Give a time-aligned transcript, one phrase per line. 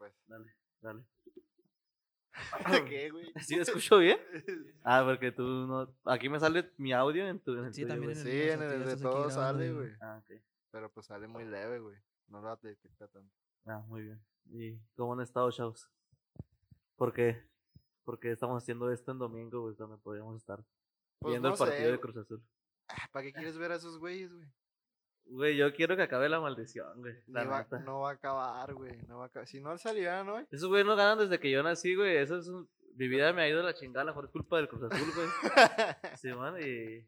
[0.00, 0.14] pues.
[0.26, 1.04] Dale, dale.
[2.88, 3.32] ¿Qué, güey?
[3.46, 4.18] ¿Sí me escucho bien?
[4.82, 5.94] Ah, porque tú no.
[6.04, 7.52] Aquí me sale mi audio en tu.
[7.52, 9.90] En el Sí, tuyo, también en el Sí, en el de todo grabando sale, güey.
[10.00, 10.40] Ah, ok.
[10.70, 11.98] Pero pues sale muy leve, güey.
[12.28, 13.34] No lo detecta tanto.
[13.66, 14.24] Ah, muy bien.
[14.46, 15.86] ¿Y cómo han estado, chavos?
[16.96, 17.46] ¿Por qué?
[18.04, 20.64] Porque estamos haciendo esto en domingo, güey, donde podríamos estar
[21.18, 22.42] Pues viendo no el partido sé, de Cruz Azul.
[22.88, 24.48] Ah, ¿Para qué quieres ver a esos güeyes, güey?
[25.32, 27.14] Güey, yo quiero que acabe la maldición, güey.
[27.28, 28.96] La va- no va a acabar, güey.
[29.06, 29.46] No va a acabar.
[29.46, 30.44] Si no salieran hoy.
[30.50, 32.16] Esos güey no ganan desde que yo nací, güey.
[32.16, 32.68] Eso es un...
[32.96, 34.82] Mi vida me ha ido a la chingada, a lo mejor es culpa del Cruz
[34.90, 35.28] Azul, güey.
[36.20, 37.06] Sí, man, y...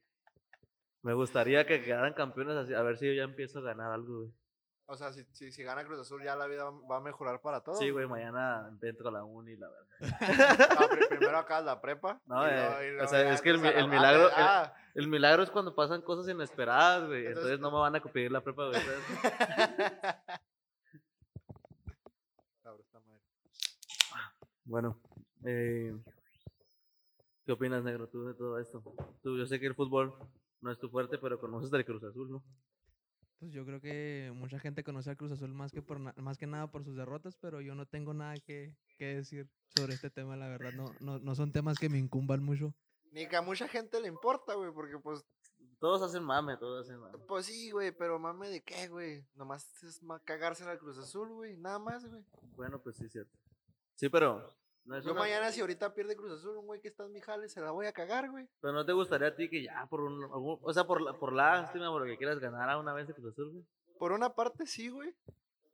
[1.02, 4.18] Me gustaría que quedaran campeones así, a ver si yo ya empiezo a ganar algo,
[4.20, 4.32] güey.
[4.86, 7.60] O sea, si, si, si gana Cruz Azul, ya la vida va a mejorar para
[7.62, 7.78] todos.
[7.78, 9.88] Sí, güey, mañana a la uni, la verdad.
[10.90, 12.20] Pri- primero acá la prepa.
[12.26, 16.02] No, eh, luego- o sea, es que el milagro- ah, El milagro es cuando pasan
[16.02, 17.26] cosas inesperadas, güey.
[17.26, 18.80] Entonces- Entonces, no me van a pedir la prepa, güey.
[24.64, 24.96] Bueno,
[25.44, 25.94] eh,
[27.44, 28.82] ¿qué opinas, negro, tú de todo esto?
[29.22, 30.14] Tú, yo sé que el fútbol
[30.60, 32.42] no es tu fuerte, pero conoces del Cruz Azul, ¿no?
[33.42, 36.38] Pues yo creo que mucha gente conoce al Cruz Azul más que por na- más
[36.38, 40.10] que nada por sus derrotas, pero yo no tengo nada que, que decir sobre este
[40.10, 40.70] tema, la verdad.
[40.74, 42.72] No, no, no son temas que me incumban mucho.
[43.10, 45.24] Ni que a mucha gente le importa, güey, porque pues,
[45.80, 47.18] Todos hacen mame, todos hacen mame.
[47.26, 49.26] pues sí, güey, pero mame de qué, güey.
[49.34, 52.22] Nomás es cagarse en el Cruz Azul, güey, nada más, güey.
[52.54, 53.36] Bueno, pues sí, cierto.
[53.96, 56.88] Sí, pero no es Yo una- mañana si ahorita pierde Cruz Azul, un güey que
[56.88, 58.48] está en mi jale, se la voy a cagar, güey.
[58.60, 61.12] Pero no te gustaría a ti que ya por un, algún- o sea, por la,
[61.18, 63.64] por lástima, por lo que quieras ganar a una vez de Cruz Azul, güey.
[63.98, 65.14] Por una parte sí, güey.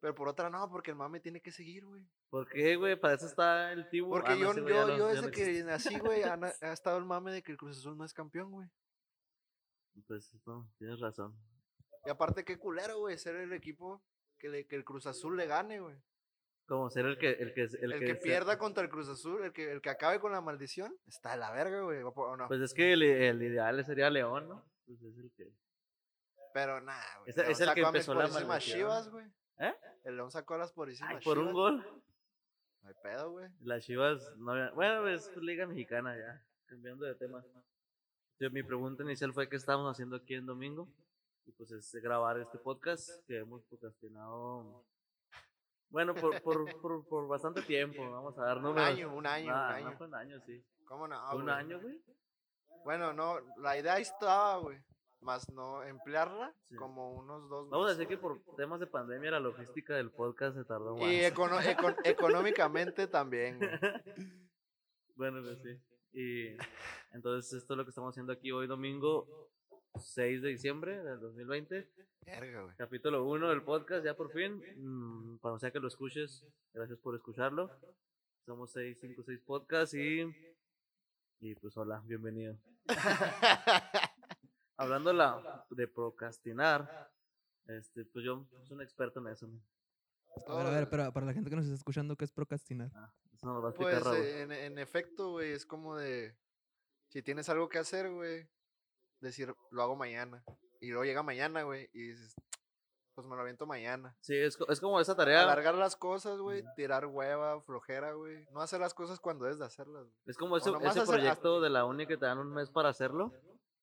[0.00, 2.06] Pero por otra no, porque el mame tiene que seguir, güey.
[2.30, 2.94] ¿Por qué, güey?
[2.94, 4.10] Para eso está el tibu.
[4.10, 6.22] Porque Ah, no, yo, ese güey ya yo, no- yo ya desde que nací, güey,
[6.22, 8.68] ha, na- ha estado el mame de que el Cruz Azul no es campeón, güey.
[10.06, 11.34] Pues no, tienes razón.
[12.04, 14.02] Y aparte, qué culero, güey, ser el equipo
[14.38, 15.96] que, le- que el Cruz Azul le gane, güey.
[16.68, 19.54] Como ser el que el que El, el, que, pierda contra el Cruz Azul, el
[19.54, 22.02] que, el que acabe con la maldición, está de la verga, güey.
[22.46, 24.70] Pues es que el, el ideal sería León, ¿no?
[24.84, 25.50] Pues es el que
[26.52, 27.30] Pero nada, güey.
[27.30, 28.60] Es- el que empezó la maldición.
[28.60, 29.24] chivas, güey.
[29.60, 29.74] ¿Eh?
[30.04, 31.78] El León sacó a las purísimas Ay, por un gol.
[32.82, 33.48] No hay pedo, güey.
[33.60, 37.42] Las Chivas no había- bueno, es liga mexicana ya, cambiando de tema.
[38.38, 40.86] Yo, mi pregunta inicial fue qué estábamos haciendo aquí en domingo
[41.46, 44.84] y pues es grabar este podcast que hemos procrastinado
[45.90, 48.88] bueno, por, por, por, por bastante tiempo, vamos a dar Un números.
[48.88, 49.90] año, un año, Nah, un año.
[49.90, 50.64] No fue un año, sí.
[50.86, 51.34] ¿Cómo no?
[51.34, 51.54] ¿Un güey?
[51.54, 52.00] año, güey?
[52.84, 54.78] Bueno, no, la idea estaba, güey.
[55.20, 56.76] Más no emplearla Sí.
[56.76, 57.98] como unos dos Vamos a meses.
[57.98, 61.02] decir que por temas de pandemia la logística del podcast se tardó más.
[61.10, 63.70] Y econo- econ- económicamente también, güey.
[65.16, 65.76] Bueno, pues sí.
[66.12, 66.56] Y
[67.12, 69.26] entonces esto es lo que estamos haciendo aquí hoy domingo
[69.98, 71.88] 6 de diciembre del 2020.
[72.24, 72.76] Verga, güey.
[72.76, 74.62] Capítulo 1 del podcast, ya por fin.
[74.76, 77.70] Mm, cuando sea que lo escuches, gracias por escucharlo.
[78.44, 80.22] Somos 6, 5, 6 podcasts y...
[81.40, 82.58] Y pues hola, bienvenido.
[84.76, 87.10] Hablando la, de procrastinar,
[87.66, 89.46] este, pues yo soy un experto en eso.
[89.46, 89.62] man.
[90.46, 92.90] A ver, a ver, pero para la gente que nos está escuchando, ¿qué es procrastinar?
[92.94, 96.36] Ah, eso nos va a explicar Pues en, en efecto, güey, es como de.
[97.08, 98.48] Si tienes algo que hacer, güey,
[99.20, 100.42] decir, lo hago mañana.
[100.80, 102.34] Y luego llega mañana, güey, y dices,
[103.14, 104.14] pues me lo aviento mañana.
[104.20, 105.42] Sí, es, es como esa tarea.
[105.42, 108.46] Alargar las cosas, güey, tirar hueva, flojera, güey.
[108.52, 110.06] No hacer las cosas cuando debes de hacerlas.
[110.26, 112.90] Es como ese, ese hacer- proyecto de la uni que te dan un mes para
[112.90, 113.32] hacerlo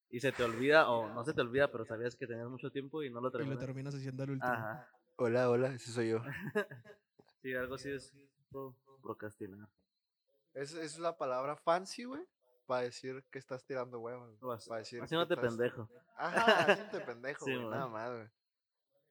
[0.09, 3.03] y se te olvida, o no se te olvida, pero sabías que tenías mucho tiempo
[3.03, 3.59] y no lo Y lo terminas.
[3.59, 4.53] terminas haciendo al último.
[4.53, 4.90] Ajá.
[5.17, 6.19] Hola, hola, ese soy yo.
[7.41, 8.12] Sí, algo así es
[8.50, 9.67] pro- procrastinar.
[10.53, 12.23] Es, es la palabra fancy, güey,
[12.66, 15.90] para decir que estás tirando haci- Para decir que Haciéndote estás- pendejo.
[16.18, 18.28] Ajá, haciéndote pendejo, Sí, güey, nada más, güey.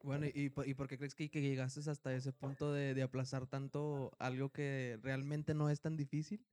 [0.02, 3.46] Bueno, ¿y, y por qué crees que, que llegaste hasta ese punto de, de aplazar
[3.46, 6.46] tanto algo que realmente no es tan difícil?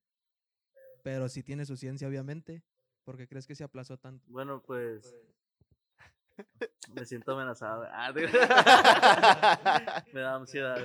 [1.04, 2.64] Pero sí tiene su ciencia, obviamente.
[3.04, 4.26] ¿Por qué crees que se aplazó tanto?
[4.30, 5.14] Bueno, pues.
[6.94, 7.86] Me siento amenazado.
[7.92, 8.30] Ah, digo-
[10.14, 10.78] me da ansiedad.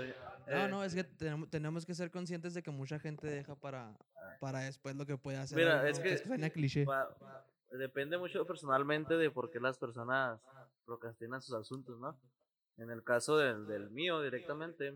[0.48, 3.54] No, Eh, no, es que tenemos, tenemos que ser conscientes de que mucha gente deja
[3.54, 3.96] para,
[4.38, 5.58] para después lo que puede hacer.
[5.58, 6.86] Mira, algo es que- cliché.
[7.70, 10.40] depende mucho personalmente de por qué las personas
[10.84, 12.18] procrastinan sus asuntos, ¿no?
[12.78, 14.94] En el caso del, del mío directamente,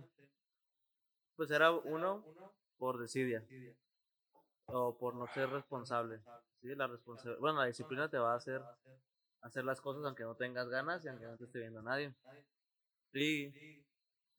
[1.36, 2.24] pues era uno
[2.78, 3.44] por desidia
[4.66, 6.20] o por no ser responsable.
[6.60, 6.74] ¿sí?
[6.74, 8.62] La responsa- bueno, la disciplina te va a hacer
[9.42, 12.14] hacer las cosas aunque no tengas ganas y aunque no te esté viendo nadie.
[13.14, 13.50] Y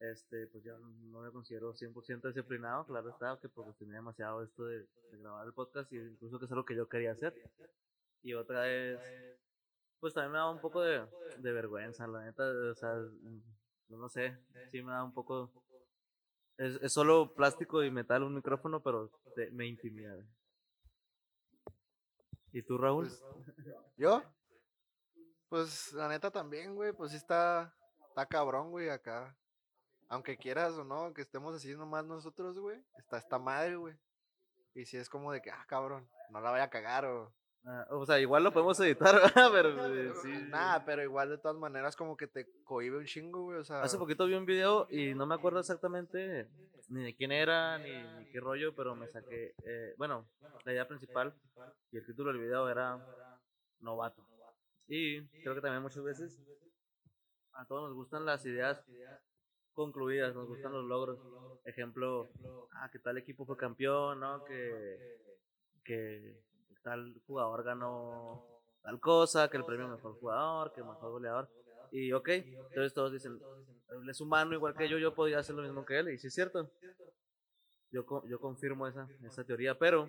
[0.01, 4.87] este, pues yo no me considero 100% disciplinado, claro está, que procrastiné demasiado esto de,
[5.11, 7.35] grabar el podcast y incluso que es algo que yo quería hacer.
[8.23, 8.99] Y otra es,
[9.99, 11.05] pues también me da un poco de,
[11.37, 12.95] vergüenza, la neta, o sea,
[13.89, 14.37] no sé,
[14.71, 15.51] sí me da un poco
[16.57, 19.11] Es, es solo plástico y metal, un micrófono, pero
[19.51, 20.15] me intimida.
[22.51, 23.07] ¿Y tú, Raúl?
[23.07, 23.23] Pues,
[23.97, 24.23] ¿Yo?
[25.47, 27.73] Pues la neta también, güey, pues sí está,
[28.07, 29.37] está cabrón, güey, acá.
[30.11, 33.95] Aunque quieras o no, que estemos así nomás nosotros, güey, está esta madre, güey.
[34.75, 37.33] Y si es como de que, ah, cabrón, no la vaya a cagar o...
[37.63, 39.49] Ah, o sea, igual lo podemos editar, ¿verdad?
[39.53, 40.27] pero eh, sí.
[40.49, 43.83] Nada, pero igual de todas maneras como que te cohibe un chingo, güey, o sea...
[43.83, 46.49] Hace poquito vi un video y no me acuerdo exactamente
[46.89, 49.55] ni de quién era ni, ni qué rollo, pero me saqué.
[49.63, 50.27] eh, bueno,
[50.65, 51.33] la idea principal
[51.89, 52.99] y el título del video era
[53.79, 54.27] Novato.
[54.89, 56.37] Y creo que también muchas veces
[57.53, 58.83] a todos nos gustan las ideas
[59.73, 61.19] concluidas, nos gustan los logros.
[61.65, 62.29] Ejemplo,
[62.73, 64.43] ah, que tal equipo fue campeón, ¿no?
[64.45, 65.19] Que,
[65.83, 66.41] que
[66.83, 68.45] tal jugador ganó
[68.81, 71.49] tal cosa, que el premio mejor jugador, que mejor goleador.
[71.91, 73.39] Y ok, entonces todos dicen,
[73.89, 76.27] él es humano igual que yo, yo podía hacer lo mismo que él, y sí
[76.27, 76.71] es cierto.
[77.91, 80.07] Yo, yo confirmo esa, esa teoría, pero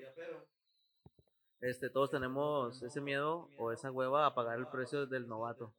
[1.61, 5.75] este, todos tenemos ese miedo o esa hueva a pagar el precio del novato.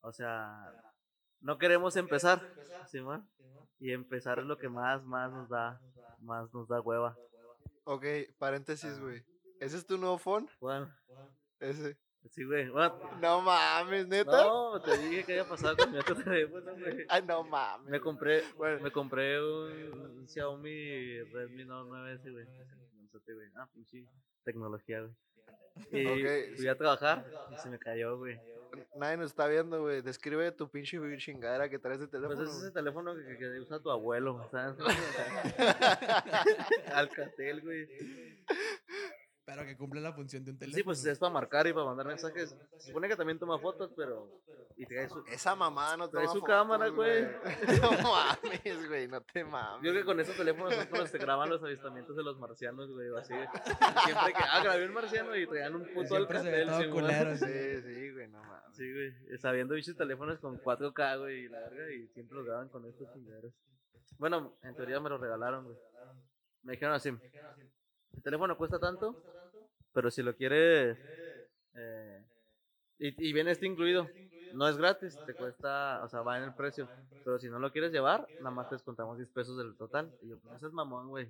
[0.00, 0.72] O sea,
[1.40, 2.40] no queremos empezar,
[2.86, 3.28] ¿sí, man?
[3.78, 5.80] Y empezar es lo que más, más nos da,
[6.20, 7.16] más nos da hueva.
[7.84, 8.04] Ok,
[8.38, 9.22] paréntesis, güey.
[9.60, 10.48] ¿Ese es tu nuevo phone?
[10.60, 10.92] Bueno,
[11.60, 11.96] Ese.
[12.30, 12.66] sí, güey.
[13.20, 14.44] No mames, neta.
[14.44, 17.06] no, te dije que había pasado con mi otro teléfono, güey.
[17.08, 17.88] Ay, no mames.
[17.90, 18.80] Me compré, Bueno.
[18.82, 22.46] me compré un, un Xiaomi Redmi Note 9S, güey.
[23.56, 24.04] Ah, pinche
[24.44, 25.14] tecnología, güey.
[26.52, 28.38] Y fui a trabajar y se me cayó, güey.
[28.96, 30.02] Nadie nos está viendo, güey.
[30.02, 32.36] Describe tu pinche chingadera que traes de teléfono.
[32.36, 34.76] Pues es ese teléfono que, que usa tu abuelo, ¿sabes?
[36.94, 38.35] Alcatel, güey.
[39.46, 40.76] Pero que cumple la función de un teléfono.
[40.76, 42.56] Sí, pues es para marcar y para mandar mensajes.
[42.78, 44.28] Se supone que también toma fotos, pero.
[44.76, 45.22] Y trae su.
[45.28, 47.24] Esa mamá no Trae toma su fotos, cámara, güey.
[47.80, 49.06] No mames, güey.
[49.06, 49.84] No te mames.
[49.84, 52.90] Yo creo que con esos teléfonos son cuando se graban los avistamientos de los marcianos,
[52.90, 53.34] güey, o así.
[54.04, 57.36] Siempre que, ah, grabé un marciano y traían un puto Alcatel, culero.
[57.36, 58.76] Sí, sí, güey, no mames.
[58.76, 62.68] Sí, güey, sabiendo bichos teléfonos con 4K, güey, y la verga, y siempre los graban
[62.68, 63.54] con estos chingaderos.
[64.18, 65.76] Bueno, en teoría me lo regalaron, güey.
[66.64, 67.12] Me dijeron así,
[68.16, 69.22] el teléfono cuesta tanto,
[69.92, 70.98] pero si lo quieres,
[71.74, 72.24] eh,
[72.98, 74.08] y, y viene este incluido,
[74.54, 76.88] no es gratis, te cuesta, o sea, va en el precio,
[77.24, 80.12] pero si no lo quieres llevar, nada más te descontamos 10 pesos del total.
[80.22, 81.28] Y yo, pues, eso es mamón, güey.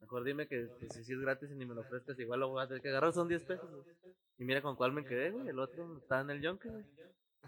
[0.00, 2.48] Mejor dime que, que si, si es gratis y ni me lo ofrezcas, igual lo
[2.48, 3.68] voy a tener que agarrar, son 10 pesos.
[4.38, 5.48] Y mira con cuál me quedé, güey.
[5.48, 6.84] El otro está en el yonke, güey.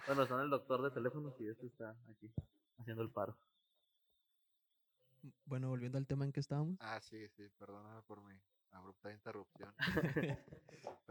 [0.07, 2.31] Bueno, está en el doctor de teléfonos y este está aquí,
[2.79, 3.37] haciendo el paro.
[5.47, 6.77] Bueno, volviendo al tema en que estábamos.
[6.81, 8.35] Ah, sí, sí, perdóname por mi
[8.77, 9.75] abrupta interrupción.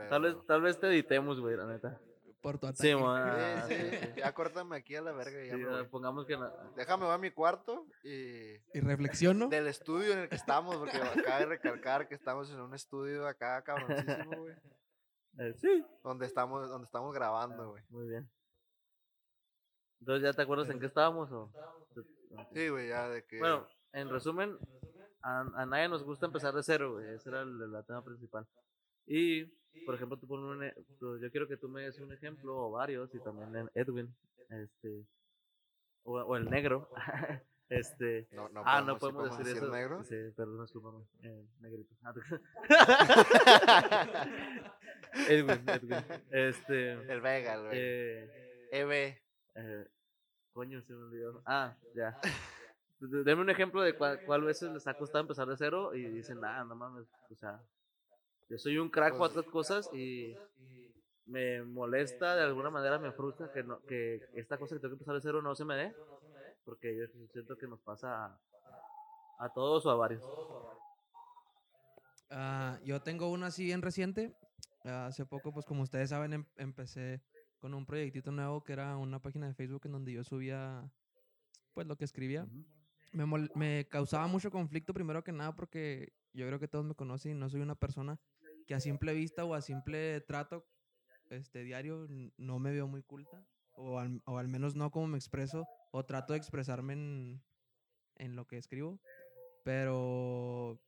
[0.09, 2.00] Tal vez, tal vez te editemos, güey, la neta.
[2.41, 2.89] Por tu ataque.
[2.89, 3.63] Sí, man.
[3.67, 3.75] Sí,
[4.17, 5.44] ya córtame aquí a la verga.
[5.44, 6.38] y Ya Sí, me ah, pongamos que.
[6.38, 9.47] na- Déjame voy a mi cuarto y Y reflexiono.
[9.47, 13.25] del estudio en el que estamos, porque acaba de recalcar que estamos en un estudio
[13.27, 14.56] acá cabroncísimo, güey.
[15.39, 15.85] eh, sí.
[16.03, 17.83] Donde estamos, donde estamos grabando, güey.
[17.89, 18.29] Muy bien.
[20.01, 21.31] Entonces, ¿ya te acuerdas en qué estábamos?
[21.31, 21.51] O?
[22.53, 23.39] Sí, güey, ya de que.
[23.39, 24.57] Bueno, en resumen,
[25.25, 27.16] a, a nadie nos gusta empezar de cero, güey.
[27.16, 28.45] Ese era el, el tema principal.
[29.07, 29.45] Y,
[29.86, 32.72] por ejemplo, tú un, e- tú- yo quiero que tú me des un ejemplo o
[32.72, 34.13] varios, y también Edwin,
[34.50, 35.06] este,
[36.04, 36.89] o, o el negro,
[37.69, 38.27] este.
[38.31, 39.72] no, no ah, no sí podemos decir, eso.
[39.72, 40.04] negro.
[40.04, 41.04] Sí, perdón, discúlpame.
[41.24, 41.96] Eh, negrito.
[42.03, 42.13] Ah,
[45.29, 46.05] Edwin, Edwin.
[46.32, 46.91] Este.
[46.94, 47.72] El Vega, el Vega.
[47.74, 48.91] Eh, EB.
[49.55, 49.88] eh,
[50.53, 51.41] coño, se me olvidó.
[51.46, 52.20] Ah, ya.
[53.00, 56.06] D- Deme un ejemplo de cuál, cuál veces les ha costado empezar de cero y
[56.08, 57.62] dicen, ah, no mames, o sea,
[58.50, 60.36] yo soy un crack para Pues- otras cosas y
[61.25, 64.96] me molesta, de alguna manera me frustra que, no, que esta cosa que tengo que
[64.96, 65.96] empezar de cero no se me dé,
[66.64, 68.40] porque yo siento que nos pasa a,
[69.40, 70.24] a todos o a varios.
[72.30, 74.36] Ah, yo tengo una así bien reciente.
[74.84, 77.22] Ah, hace poco, pues como ustedes saben, em- empecé
[77.60, 80.84] con un proyectito nuevo que era una página de Facebook en donde yo subía
[81.74, 82.48] pues lo que escribía.
[83.15, 87.31] Me, me causaba mucho conflicto primero que nada porque yo creo que todos me conocen
[87.31, 88.19] y no soy una persona
[88.67, 90.65] que a simple vista o a simple trato
[91.29, 92.07] este diario
[92.38, 96.05] no me veo muy culta o al, o al menos no como me expreso o
[96.05, 97.43] trato de expresarme en,
[98.15, 99.00] en lo que escribo.
[99.63, 100.79] Pero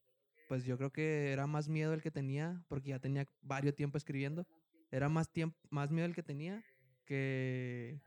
[0.47, 3.97] pues yo creo que era más miedo el que tenía porque ya tenía varios tiempo
[3.97, 4.45] escribiendo.
[4.91, 6.63] Era más tiempo, más miedo el que tenía
[7.05, 7.99] que,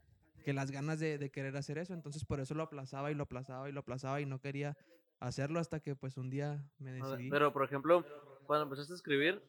[0.43, 1.95] que las ganas de, de querer hacer eso.
[1.95, 4.77] Entonces por eso lo aplazaba y lo aplazaba y lo aplazaba y no quería
[5.21, 7.31] hacerlo hasta que pues un día me A ver, decidí.
[7.31, 8.05] Pero, por ejemplo,
[8.47, 9.43] cuando empezaste a escribir,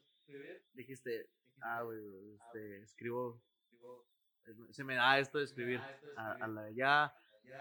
[0.74, 1.28] dijiste,
[1.62, 3.40] ah, güey, este, escribo,
[4.46, 5.80] es- se me da esto de escribir
[6.16, 7.14] a, a la de ya,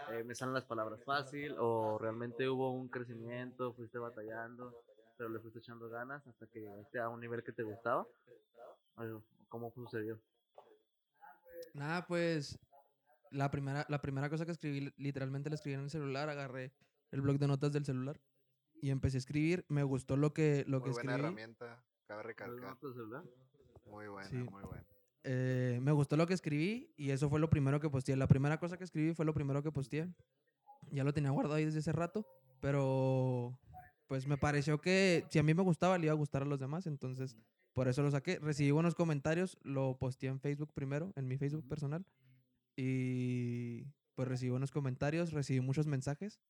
[0.09, 4.75] eh, me salen las palabras fácil o realmente hubo un crecimiento, fuiste batallando,
[5.17, 8.07] pero le fuiste echando ganas hasta que llegaste a un nivel que te gustaba.
[9.49, 10.19] ¿Cómo sucedió?
[11.73, 12.57] Nada, pues
[13.31, 16.71] la primera, la primera cosa que escribí, li- literalmente la escribí en el celular, agarré
[17.11, 18.19] el blog de notas del celular
[18.81, 19.65] y empecé a escribir.
[19.69, 21.27] Me gustó lo que, lo Muy que buena escribí.
[21.27, 22.69] herramienta, cabe ¿Los recalcar.
[22.69, 23.23] notas del celular?
[23.89, 24.35] Muy buena, Sí.
[24.37, 24.85] muy buena.
[25.23, 28.15] Eh, me gustó lo que escribí y eso fue lo primero que posteé.
[28.15, 30.07] La primera cosa que escribí fue lo primero que posteé.
[30.91, 32.25] Ya lo tenía guardado ahí desde hace rato,
[32.59, 33.57] pero
[34.07, 36.59] pues me pareció que si a mí me gustaba, le iba a gustar a los
[36.59, 37.37] demás, entonces
[37.73, 38.39] por eso lo saqué.
[38.39, 42.03] Recibí buenos comentarios, lo posteé en Facebook primero, en mi Facebook personal,
[42.83, 43.85] y
[44.15, 46.41] pues recibí buenos comentarios, recibí muchos mensajes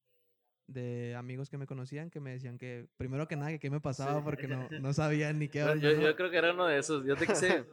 [0.67, 3.81] de amigos que me conocían que me decían que primero que nada que qué me
[3.81, 4.23] pasaba Sí.
[4.23, 7.05] porque no, no sabían ni qué onda, yo, yo creo que era uno de esos.
[7.05, 7.65] Yo te quise.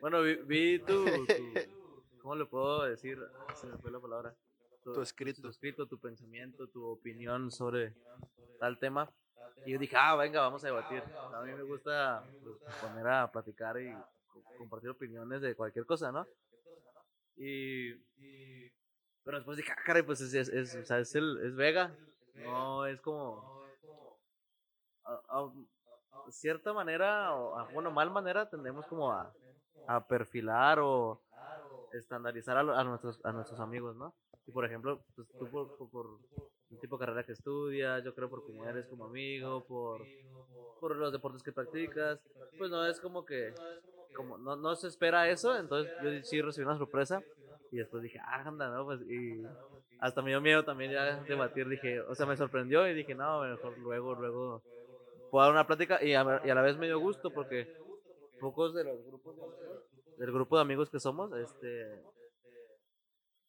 [0.00, 1.54] Bueno, vi, vi tu, tu-
[2.20, 3.18] ¿Cómo le puedo decir?
[3.54, 4.34] Se me fue la palabra.
[4.84, 5.40] Tu escrito.
[5.42, 7.94] Tu escrito, tu pensamiento, tu opinión sobre
[8.60, 9.10] tal tema.
[9.64, 11.02] Y yo dije, ah, venga, vamos a debatir.
[11.34, 13.90] A mí me gusta pues, poner a platicar y
[14.28, 16.26] co- compartir opiniones de cualquier cosa, ¿no?
[17.36, 17.94] Y.
[19.24, 21.92] Pero después dije, ah, caray, pues es, es, es, o sea, es, el, es Vega.
[22.34, 23.42] No, es como.
[25.04, 25.52] a- a-
[26.30, 29.32] cierta manera, o a, bueno, mal manera, tendemos como a,
[29.86, 31.20] a perfilar o
[31.92, 34.14] estandarizar a, a nuestros, a nuestros amigos, ¿no?
[34.46, 36.06] Y por ejemplo, pues, tú por, por, por
[36.70, 40.02] el tipo de carrera que estudias, yo creo por cómo eres como amigo, por,
[40.80, 42.20] por los deportes que practicas,
[42.58, 43.54] pues no es como que,
[44.16, 47.22] como no, se espera eso, entonces yo sí recibí una sorpresa
[47.70, 48.84] y después dije, ah, anda, ¿no?
[48.84, 49.44] Pues y
[50.00, 53.42] hasta me dio miedo también ya debatir, dije, o sea, me sorprendió y dije, no,
[53.42, 54.62] mejor luego, luego
[55.30, 57.76] puedo dar una plática y a, la vez me dio gusto porque
[58.40, 59.36] pocos de los grupos
[60.18, 62.02] del grupo de amigos que somos, este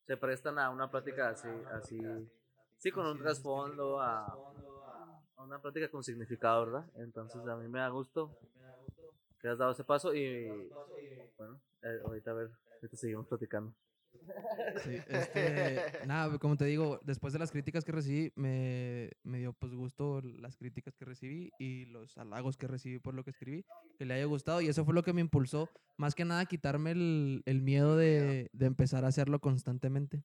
[0.05, 1.99] se prestan a una plática así, así,
[2.77, 4.25] sí, con un trasfondo, a
[5.37, 6.85] una plática con significado, ¿verdad?
[6.95, 8.37] Entonces a mí me da gusto
[9.39, 10.47] que has dado ese paso y
[11.37, 13.73] bueno, eh, ahorita a ver, ahorita seguimos platicando.
[14.83, 19.53] Sí, este, nada, como te digo, después de las críticas que recibí, me, me dio
[19.53, 23.65] pues gusto las críticas que recibí y los halagos que recibí por lo que escribí,
[23.97, 26.45] que le haya gustado y eso fue lo que me impulsó, más que nada, a
[26.45, 30.23] quitarme el, el miedo de, de empezar a hacerlo constantemente.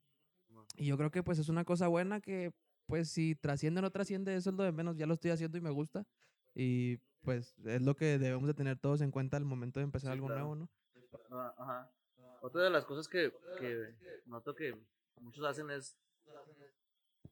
[0.77, 2.53] Y yo creo que pues es una cosa buena que
[2.87, 5.59] pues si trasciende o no trasciende, eso es lo de menos, ya lo estoy haciendo
[5.59, 6.07] y me gusta
[6.55, 10.09] y pues es lo que debemos de tener todos en cuenta al momento de empezar
[10.09, 10.41] Sí, algo claro.
[10.47, 10.69] nuevo, ¿no?
[11.59, 11.89] Ajá.
[12.41, 13.95] Otra de las cosas que, que
[14.27, 14.77] noto que
[15.21, 15.97] muchos hacen es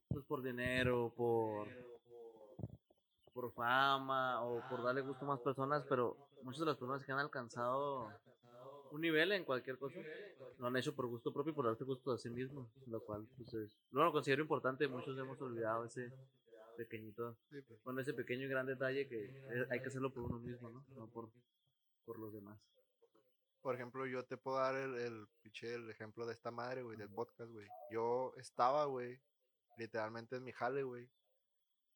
[0.09, 1.69] pues, por dinero, por,
[3.33, 7.13] por fama o por darle gusto a más personas, pero muchas de las personas que
[7.13, 8.09] han alcanzado
[8.93, 9.99] un nivel en cualquier cosa
[10.59, 13.27] lo han hecho por gusto propio y por darte gusto a sí mismo, lo cual
[13.37, 16.13] pues es, no lo considero importante, muchos hemos olvidado ese
[16.85, 17.65] pequeñito, pues.
[17.85, 20.85] bueno, ese pequeño y gran detalle que eh, hay que hacerlo por uno mismo, ¿no?
[20.97, 21.31] No por,
[22.07, 22.59] por los demás.
[23.61, 25.29] Por ejemplo, yo te puedo dar el, el,
[25.63, 27.69] el ejemplo de esta madre, güey, del podcast, güey.
[27.91, 29.21] Yo estaba, güey,
[29.77, 31.11] literalmente en mi jale, güey.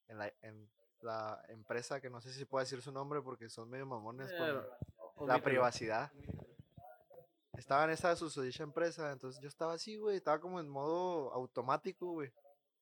[0.09, 3.71] En la, en la empresa, que no sé si puedo decir su nombre porque son
[3.71, 6.13] medio mamones con Eh, la privacidad.
[7.57, 10.17] Estaba en esa susodicha empresa, entonces yo estaba así, güey.
[10.17, 12.31] Estaba como en modo automático, güey.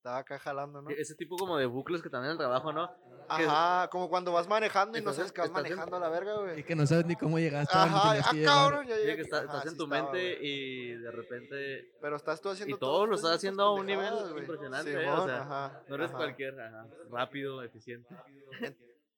[0.03, 0.91] Estaba acá jalando, ¿no?
[0.91, 2.89] Ese tipo como de bucles que también en el trabajo, ¿no?
[3.37, 6.35] que- Ajá, como cuando vas manejando y no sabes que vas manejando a la verga,
[6.35, 6.65] Y güey.
[6.65, 7.73] que no sabes ni cómo llegaste.
[7.79, 9.21] Ajá, ah, cabrón, ya llegué que aquí.
[9.23, 12.79] está- Ajá, estás en tu estaba, mente y de repente Pero estás tú haciendo Y
[12.81, 15.09] todo lo estás haciendo a un nivel impresionante, ¿eh?
[15.09, 16.17] O sea, ajá, no eres ajá.
[16.17, 18.13] cualquier, ajá, rápido, eficiente.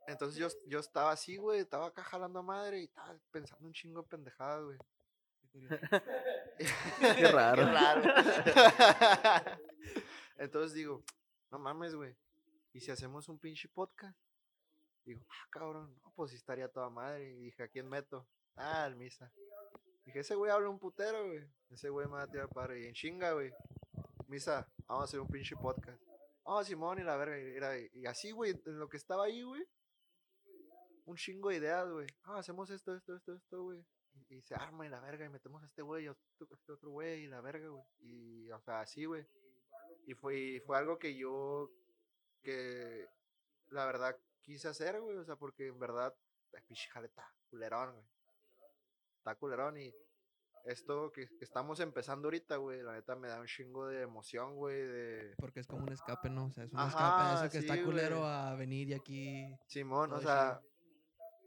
[0.06, 3.72] Entonces yo, yo estaba así, güey, estaba acá jalando a madre y estaba pensando un
[3.72, 4.76] chingo de pendejadas, güey.
[7.16, 7.62] Qué raro.
[10.36, 11.02] Entonces digo,
[11.50, 12.16] no mames, güey.
[12.72, 14.18] ¿Y si hacemos un pinche podcast?
[15.04, 17.30] Digo, ah, cabrón, no, pues estaría toda madre.
[17.32, 18.26] Y dije, ¿a quién meto?
[18.56, 19.30] Ah, al Misa.
[20.04, 21.48] Dije, ese güey habla un putero, güey.
[21.70, 22.82] Ese güey me va a tirar padre.
[22.82, 23.52] Y en chinga, güey.
[24.28, 26.00] Misa, vamos a hacer un pinche podcast.
[26.42, 27.38] Oh, Simón y la verga.
[27.38, 29.64] Y, era- y así, güey, en lo que estaba ahí, güey.
[31.06, 32.06] Un chingo de ideas, güey.
[32.24, 33.84] Ah, hacemos esto, esto, esto, esto, güey.
[34.28, 35.24] Y, y se arma y la verga.
[35.26, 37.84] Y metemos a este güey, y a este otro güey y la verga, güey.
[38.00, 39.26] Y, o sea, así, güey.
[40.06, 41.70] Y fue, fue algo que yo,
[42.42, 43.06] que
[43.70, 45.16] la verdad quise hacer, güey.
[45.16, 46.14] O sea, porque en verdad,
[46.54, 48.06] ay, pinche jale está culerón, güey.
[49.18, 49.94] Está culerón y
[50.64, 54.56] esto que, que estamos empezando ahorita, güey, la neta me da un chingo de emoción,
[54.56, 55.34] güey, de...
[55.36, 56.46] Porque es como un escape, ¿no?
[56.46, 57.34] O sea, es un Ajá, escape.
[57.34, 58.30] Eso que sí, está culero güey.
[58.30, 59.56] a venir y aquí.
[59.66, 60.62] Simón, o sea,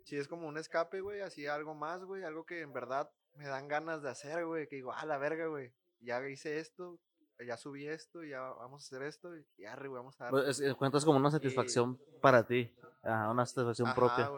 [0.04, 3.48] sí es como un escape, güey, así algo más, güey, algo que en verdad me
[3.48, 7.00] dan ganas de hacer, güey, que digo, ah, la verga, güey, ya hice esto,
[7.46, 10.32] ya subí esto, ya vamos a hacer esto, y ya, güey, vamos a dar.
[10.32, 12.72] Pues, es- eh, cuentas como una satisfacción para ti.
[13.04, 14.30] Ajá, una satisfacción propia.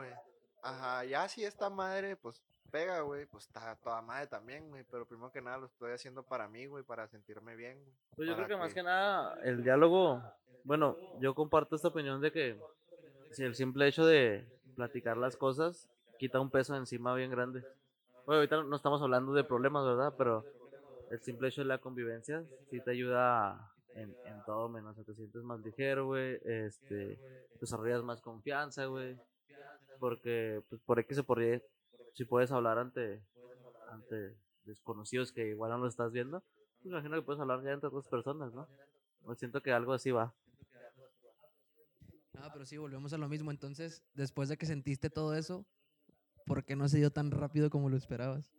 [0.62, 4.84] Ajá, ya si esta madre, pues pega, güey, pues está toda madre también, güey.
[4.92, 7.96] Pero primero que nada lo estoy haciendo para mí, güey, para sentirme bien, güey.
[8.16, 10.22] Pues yo creo que más que nada el diálogo,
[10.66, 12.60] bueno, yo comparto esta opinión de que
[13.32, 15.88] si el simple hecho de platicar las cosas
[16.18, 17.62] quita un peso encima bien grande.
[18.26, 20.14] Bueno, ahorita no estamos hablando de problemas, ¿verdad?
[20.18, 20.46] Pero
[21.10, 25.60] el simple hecho de la convivencia sí te ayuda en, todo menos, te sientes más
[25.62, 27.20] ligero, güey, este,
[27.60, 29.18] desarrollas más confianza, güey,
[30.00, 31.62] porque pues por X o por Y,
[32.14, 33.22] si puedes hablar ante,
[33.90, 36.44] ante desconocidos que igual no lo estás viendo,
[36.82, 38.68] pues imagino que puedes hablar ya entre otras personas, ¿no?
[39.24, 40.34] Pues siento que algo así va.
[42.38, 43.52] Ah, pero sí, volvemos a lo mismo.
[43.52, 45.66] Entonces, después de que sentiste todo eso,
[46.46, 48.50] ¿por qué no se dio tan rápido como lo esperabas?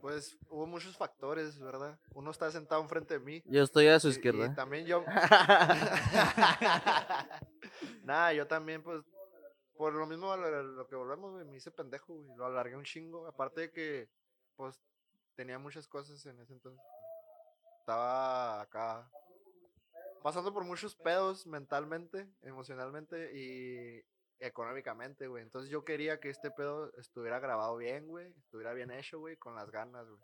[0.00, 1.98] Pues hubo muchos factores, ¿verdad?
[2.14, 3.42] Uno está sentado enfrente de mí.
[3.46, 4.54] Yo estoy a su y- Y, izquierda.
[4.54, 5.04] también yo.
[8.04, 9.02] Nada, yo también, pues.
[9.76, 12.28] Por lo mismo lo, lo que volvemos, güey, me hice pendejo, güey.
[12.36, 13.26] Lo alargué un chingo.
[13.26, 14.08] Aparte de que,
[14.56, 14.80] pues,
[15.34, 16.84] tenía muchas cosas en ese entonces.
[17.80, 19.10] Estaba acá.
[20.22, 24.04] Pasando por muchos pedos mentalmente, emocionalmente y
[24.42, 25.42] económicamente, güey.
[25.42, 28.34] Entonces yo quería que este pedo estuviera grabado bien, güey.
[28.38, 30.20] Estuviera bien hecho, güey, con las ganas, güey.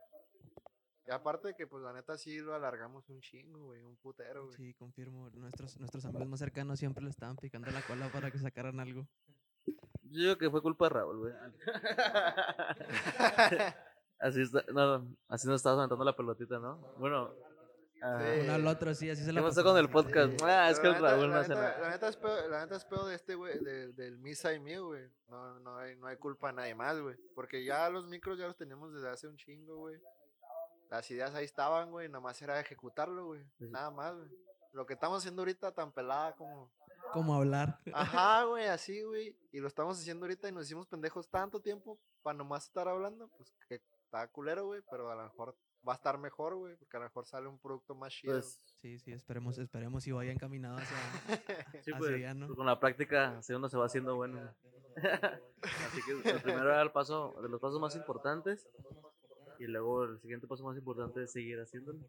[1.06, 3.82] Y aparte de que, pues, la neta sí lo alargamos un chingo, güey.
[3.82, 4.56] Un putero, güey.
[4.56, 5.30] Sí, confirmo.
[5.30, 9.06] Nuestros, nuestros amigos más cercanos siempre le estaban picando la cola para que sacaran algo.
[10.02, 11.32] Yo digo que fue culpa de Raúl, güey.
[14.18, 16.76] así está, no, no, así nos estabas aventando la pelotita, ¿no?
[16.98, 17.32] Bueno,
[18.00, 18.40] Sí.
[18.44, 19.72] Uno al otro, sí, así se ¿qué la pasó pasamos.
[19.72, 20.30] con el podcast?
[20.38, 20.44] Sí.
[20.44, 21.78] Ah, es que el la neta- Raúl no la hace nada.
[21.80, 24.60] La neta es pedo, la neta es pedo de este, güey, del, del Misa y
[24.60, 25.10] mío, güey.
[25.28, 27.16] No, no, hay, no hay culpa de nadie más, güey.
[27.34, 30.00] Porque ya los micros ya los teníamos desde hace un chingo, güey.
[30.90, 32.08] Las ideas ahí estaban, güey.
[32.08, 33.42] Nomás era ejecutarlo, güey.
[33.58, 33.66] Sí.
[33.68, 34.30] Nada más, güey.
[34.72, 36.70] Lo que estamos haciendo ahorita tan pelada como...
[37.12, 37.78] Como hablar.
[37.92, 39.36] Ajá, güey, así, güey.
[39.50, 43.28] Y lo estamos haciendo ahorita y nos hicimos pendejos tanto tiempo para nomás estar hablando.
[43.36, 44.82] Pues que está culero, güey.
[44.90, 45.56] Pero a lo mejor
[45.88, 46.76] va a estar mejor, güey.
[46.76, 48.34] Porque a lo mejor sale un producto más chido.
[48.34, 50.96] Pues, Sí, sí, esperemos, esperemos y vaya encaminado hacia...
[51.82, 54.54] sí, pues, pues, con la práctica, así uno se va haciendo bueno.
[55.62, 58.68] Así que el primero era el paso, de los pasos más importantes.
[59.58, 62.00] Y luego el siguiente paso más importante es seguir haciéndolo.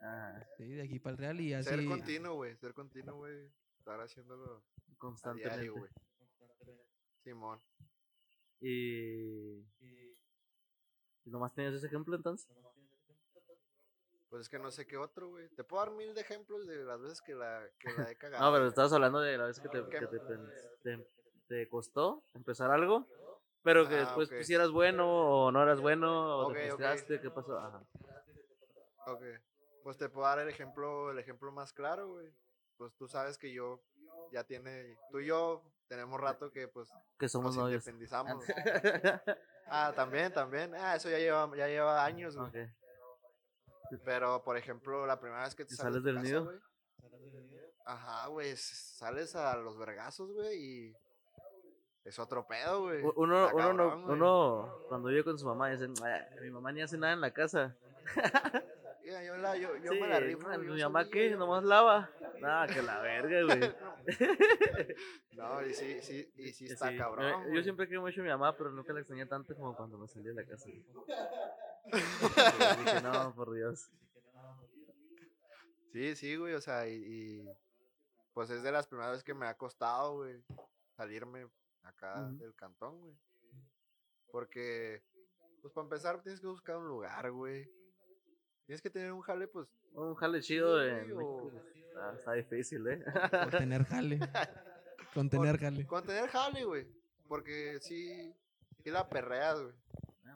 [0.00, 1.68] Ah, Sí, de aquí para el Real y así...
[1.70, 2.56] Ser continuo, güey.
[2.56, 3.48] Ser continuo, güey.
[3.78, 4.62] Estar haciéndolo
[4.98, 5.68] constantemente.
[5.68, 5.90] güey.
[7.24, 7.60] Simón.
[8.60, 9.58] Y.
[11.24, 12.48] ¿Y nomás tenías ese ejemplo entonces?
[14.34, 15.48] Pues es que no sé qué otro, güey.
[15.50, 18.44] Te puedo dar mil de ejemplos de las veces que la, que la he cagado.
[18.44, 20.18] No, pero estabas hablando de la vez que te, que te,
[20.82, 21.08] te-
[21.46, 23.06] te costó empezar algo,
[23.62, 24.34] pero que Ah, después ok.
[24.34, 25.06] pues, si eras bueno
[25.46, 27.56] o no eras bueno, o Ok, te frustraste, ¿qué pasó?
[27.60, 27.80] Ajá.
[29.06, 29.22] Ok.
[29.84, 32.34] Pues te puedo dar el ejemplo, el ejemplo más claro, güey.
[32.76, 33.84] Pues tú sabes que yo
[34.32, 37.86] ya tiene, tú y yo tenemos rato que pues Que somos nos novios.
[37.86, 38.44] independizamos.
[39.68, 40.74] ah, también, también.
[40.74, 42.50] Ah, eso ya lleva, ya lleva años, güey.
[44.04, 46.44] Pero, por ejemplo, la primera vez que te ¿Y sales, sales de del casa, nido?
[46.44, 46.58] güey,
[47.86, 48.56] Ajá, güey.
[48.56, 50.96] Sales a los vergazos, güey, y
[52.04, 53.02] es otro pedo, güey.
[53.16, 56.96] Uno, uno, no- uno cuando vive con su mamá dice, "Ah, mi mamá ni hace
[56.98, 57.76] nada en la casa.
[59.04, 60.46] Mira, yo, la, yo, yo Sí, me la rifo.
[60.46, 62.08] güey, mi yo mamá que nomás lava.
[62.40, 63.74] Nada, que la verga, güey.
[65.32, 67.48] No, y sí, sí, y sí está sí, cabrón.
[67.48, 69.98] yo- Yo siempre quiero mucho a mi mamá, pero nunca la extrañé tanto como cuando
[69.98, 70.68] me salí de la casa.
[70.70, 70.84] güey.
[71.92, 73.90] Dije, no, por Dios.
[75.92, 77.48] Sí, sí, güey, o sea, y, y,
[78.32, 80.42] pues es de las primeras veces que me ha costado, güey,
[80.96, 81.46] salirme
[81.82, 83.14] acá del cantón, güey.
[84.32, 85.02] Porque,
[85.62, 87.70] pues para empezar tienes que buscar un lugar, güey.
[88.66, 92.14] Tienes que tener un jale, pues, Un jale chido Sí, en güey, México, o- está,
[92.14, 93.04] está difícil, ¿eh?
[93.30, 94.18] Con tener jale.
[95.14, 95.86] Con tener jale.
[95.86, 96.88] con tener jale, güey.
[97.28, 98.34] Porque sí,
[98.82, 99.74] sí la perreas, güey.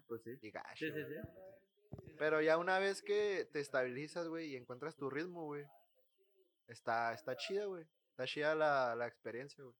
[0.09, 0.39] Ah, pues sí.
[0.41, 1.15] Y gacho, Sí, sí, sí.
[2.19, 5.65] Pero ya una vez que te estabilizas, güey, y encuentras tu ritmo, güey,
[6.67, 7.85] está, está chida, güey.
[8.11, 9.77] Está chida la, la experiencia, güey.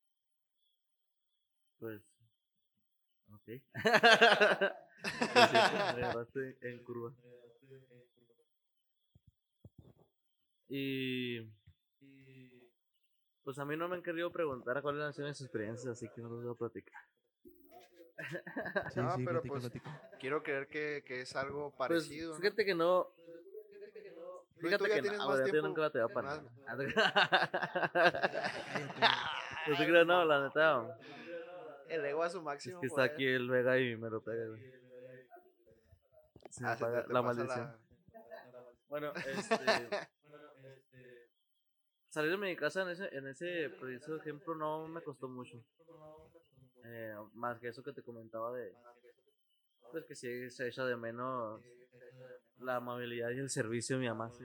[1.79, 2.03] Pues.
[3.33, 3.63] Ok.
[5.01, 7.15] Pues me agarraste en curva.
[10.69, 11.49] Y.
[13.45, 16.21] Pues a mí no me han querido preguntar cuáles han sido mis experiencias, así que
[16.21, 17.01] no los voy a platicar.
[18.93, 19.91] Sí, No, sí, pero platico, pues, platico.
[20.19, 22.41] Quiero creer que, que es algo Pues parecido, ¿no?
[22.41, 23.09] fíjate que no.
[24.61, 26.43] Fíjate que no, güey, yo tiempo nunca la te voy a parar.
[26.43, 26.77] No
[29.77, 30.99] te creo, no, la neta.
[31.89, 32.81] El ego a su Es máximo.
[32.81, 34.61] que está aquí el Vega y me lo pega, güey.
[36.51, 37.77] Se me Ah, apaga te la maldición.
[38.89, 39.57] Bueno, este.
[42.09, 45.63] salir de mi casa en ese, en ese preciso ejemplo no me costó mucho.
[46.91, 48.75] Eh, más que eso que te comentaba de,
[49.91, 51.63] pues que sí se echa de menos
[52.61, 54.45] la amabilidad y el servicio de mi mamá, ¿sí?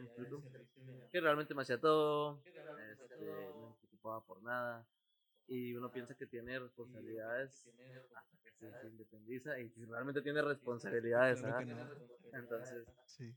[1.12, 3.26] Que realmente me hacía todo, este,
[3.56, 4.86] no me preocupaba por nada.
[5.48, 7.68] Y uno piensa que tiene responsabilidades
[8.14, 11.60] hasta que se, independiza y realmente tiene responsabilidades, no.
[12.34, 13.34] Entonces, Sí.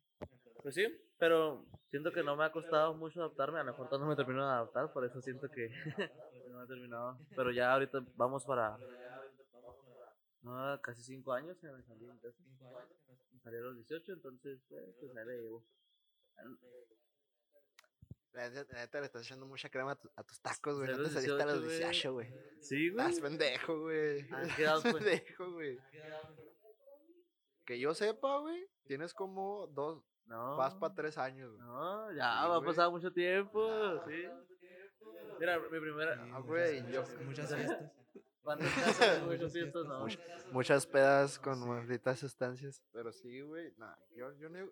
[0.66, 0.85] Pues sí,
[1.16, 3.61] pero siento que no me ha costado mucho adaptarme.
[3.61, 5.68] A lo mejor no me termino de adaptar, por eso siento que
[6.50, 7.20] no he terminado.
[7.37, 8.76] Pero ya ahorita vamos para
[10.42, 12.05] no, casi 5 años que me salí.
[12.05, 12.18] Me
[13.48, 15.64] a los 18, entonces pues, pues ahí le llevo.
[18.33, 20.90] La neta, le estás echando mucha crema a, tu- a tus tacos, güey.
[20.90, 22.26] No te saliste a los 18, güey.
[22.26, 22.61] 18, güey.
[22.61, 23.07] Sí, güey.
[23.07, 24.26] Estás pendejo, güey.
[24.33, 25.79] Ah, ¿qué edad Estás pendejo, güey.
[27.64, 30.57] Que yo sepa, güey, tienes como dos, No.
[30.57, 31.61] vas para tres años, güey.
[31.61, 34.25] No, ya Sí, va a pasar mucho tiempo, sí.
[35.39, 36.15] Mira, mi primera.
[36.15, 37.93] Sí, Ah, muchas- güey, yo- muchas- Muchas fiestas.
[38.43, 39.85] ¿Cuántas casas muchos Muchas fiestas?
[39.87, 40.07] No.
[40.53, 42.81] Muchas pedas con malditas sustancias.
[42.93, 43.73] Pero sí, güey.
[43.77, 44.67] Nah, yo, yo no.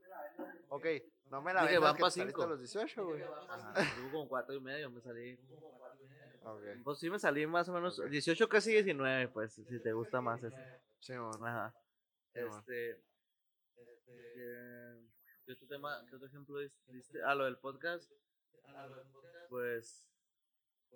[0.68, 0.86] Ok,
[1.30, 2.42] no me la Dije, vendas van que pa' te saliste cinco.
[2.42, 3.22] a los 18, güey.
[3.48, 5.36] Ajá, tuvo como cuatro y medio, me salí.
[6.44, 7.98] Ok, Pues sí, me salí más o menos.
[7.98, 8.06] Ok.
[8.10, 10.56] 18, casi 19, pues, si te gusta más eso.
[11.00, 11.44] sí, mon.
[11.44, 11.74] Ajá.
[12.32, 12.58] Sí, man.
[12.60, 12.90] Este.
[14.06, 14.83] eh,
[15.46, 17.22] ¿Qué otro tema, qué otro ejemplo dis- diste?
[17.22, 18.10] Ah, lo del podcast.
[19.48, 20.08] Pues.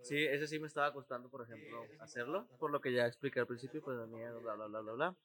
[0.03, 2.47] Sí, ese sí me estaba costando, por ejemplo, hacerlo.
[2.59, 5.17] Por lo que ya expliqué al principio, pues miedo, bla, bla, bla, bla, bla.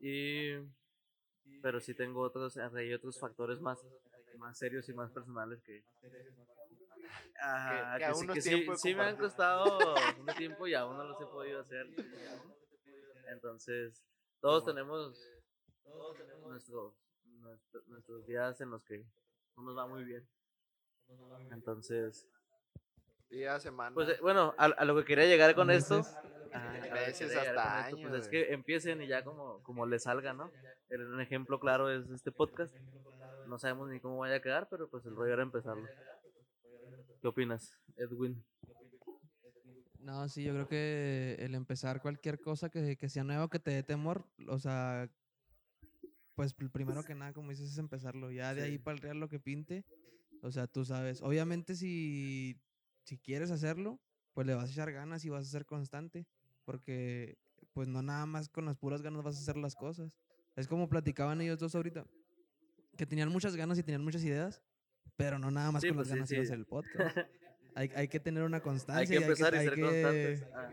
[0.00, 0.52] Y.
[1.60, 3.84] Pero sí tengo otros, hay otros factores más,
[4.38, 5.84] más serios y más personales que.
[7.40, 10.96] Ajá, que que, aún sí, que sí, sí me han costado un tiempo y aún
[10.96, 11.86] no los he podido hacer.
[13.28, 14.04] Entonces,
[14.40, 15.20] todos tenemos
[16.46, 16.94] nuestros,
[17.42, 19.04] nuestro- nuestros días en los que
[19.56, 20.26] no nos va muy bien.
[21.50, 22.26] Entonces,
[23.28, 23.94] Día, semana.
[23.94, 25.98] pues eh, bueno, a, a lo que quería llegar con esto.
[25.98, 26.14] Meses.
[26.52, 29.24] ajá, a lo que Meses hasta con esto, años, Pues es que empiecen y ya
[29.24, 30.50] como, como les salga, ¿no?
[30.88, 32.74] El- Un ejemplo claro es este podcast.
[33.46, 35.86] No sabemos ni cómo vaya a quedar, pero pues el rollo era empezarlo.
[37.20, 38.42] ¿Qué opinas, Edwin?
[39.98, 43.70] No, sí, yo creo que el empezar cualquier cosa que, que sea nuevo, que te
[43.70, 45.08] dé temor, o sea,
[46.34, 48.30] pues pr- primero que nada, como dices, es empezarlo.
[48.30, 48.78] Ya de ahí Sí.
[48.78, 49.84] para el real lo que pinte,
[50.42, 51.20] o sea, tú sabes.
[51.22, 52.56] Obviamente si,
[53.04, 54.00] si quieres hacerlo,
[54.32, 56.26] pues le vas a echar ganas y vas a ser constante,
[56.64, 57.36] porque
[57.74, 60.18] pues no nada más con las puras ganas vas a hacer las cosas.
[60.56, 62.04] Es como platicaban ellos dos ahorita,
[62.96, 64.62] que tenían muchas ganas y tenían muchas ideas,
[65.16, 66.48] pero no nada más Sí, con pues las sí, ganas iba a sí.
[66.48, 67.16] hacer el podcast.
[67.74, 69.00] Hay, hay que tener una constancia.
[69.00, 70.42] Hay que y empezar y hay ser que- constantes.
[70.42, 70.72] Ajá.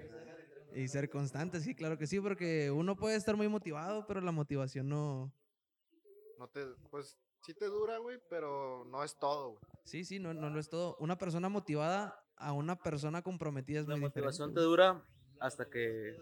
[0.76, 4.34] y ser constante, sí, claro que sí, porque uno puede estar muy motivado, pero la
[4.34, 5.34] motivación no.
[6.40, 9.62] No te, pues sí te dura, güey, pero no es todo, güey.
[9.84, 10.96] Sí, sí, no, no lo es todo.
[11.00, 15.04] Una persona motivada a una persona comprometida es La muy motivación te dura
[15.42, 16.18] hasta que.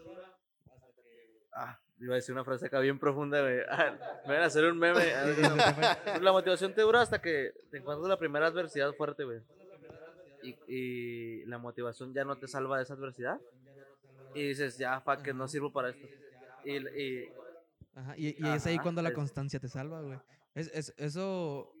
[1.52, 3.60] Ah, iba a decir una frase acá bien profunda, güey.
[3.70, 5.04] Ah, me van a hacer un meme.
[6.20, 9.40] La motivación te dura hasta que te encuentras la primera adversidad fuerte, güey.
[10.42, 13.40] Y, y la motivación ya no te salva de esa adversidad.
[14.34, 16.08] Y dices, ya, fuck, que no sirvo para esto.
[16.64, 17.32] Y, y
[17.98, 20.18] Ajá, y, y es ahí cuando la es- constancia te salva, güey.
[20.54, 21.72] Es, es- eso.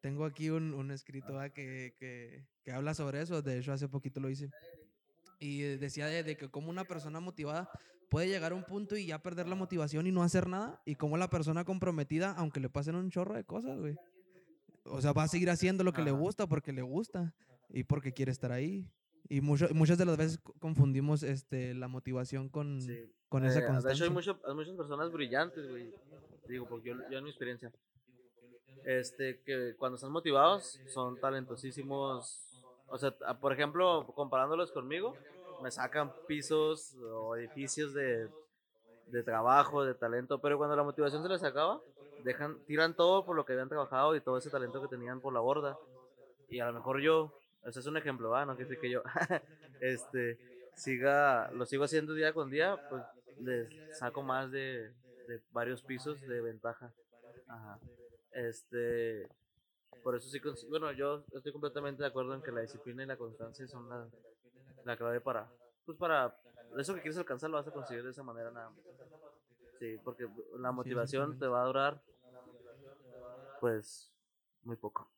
[0.00, 3.42] Tengo aquí un, un escrito ah, que, que, que habla sobre eso.
[3.42, 4.48] De hecho, hace poquito lo hice.
[5.40, 7.68] Y eh, decía de, de que como una persona motivada
[8.08, 10.80] puede llegar a un punto y ya perder la motivación y no hacer nada.
[10.84, 13.96] Y como la persona comprometida, aunque le pasen un chorro de cosas, güey.
[14.84, 17.34] O sea, va a seguir haciendo lo que le gusta porque le gusta
[17.68, 18.88] y porque quiere estar ahí.
[19.28, 23.12] Y mucho- muchas de las veces co- confundimos este, la motivación con, sí.
[23.28, 24.04] con esa Eh, De hecho, constancia.
[24.06, 25.92] hay, mucho- hay muchas personas brillantes, güey.
[26.48, 27.70] Digo, porque yo, yo en mi experiencia.
[28.84, 32.44] Este, que cuando están motivados son talentosísimos.
[32.86, 35.14] O sea, a- por ejemplo, comparándolos conmigo,
[35.62, 38.28] me sacan pisos o edificios de,
[39.08, 41.80] de trabajo, de talento, pero cuando la motivación se les acaba,
[42.24, 45.34] dejan, tiran todo por lo que habían trabajado y todo ese talento que tenían por
[45.34, 45.76] la borda.
[46.48, 48.44] Y a lo mejor yo, ese es un ejemplo, ¿va?
[48.44, 49.02] no quiere decir que yo,
[49.80, 50.38] este,
[50.74, 53.02] siga, lo sigo haciendo día con día, pues
[53.40, 54.92] les saco más de,
[55.26, 56.92] de varios pisos de ventaja.
[57.46, 57.78] Ajá.
[58.32, 59.28] Este,
[60.02, 63.16] por eso sí, bueno, yo estoy completamente de acuerdo en que la disciplina y la
[63.16, 64.08] constancia son la,
[64.84, 65.50] la clave para,
[65.84, 66.34] pues para,
[66.76, 68.80] eso que quieres alcanzar lo vas a conseguir de esa manera nada más.
[69.78, 72.02] Sí, porque la motivación te va a durar,
[73.60, 74.12] pues,
[74.62, 75.10] muy poco.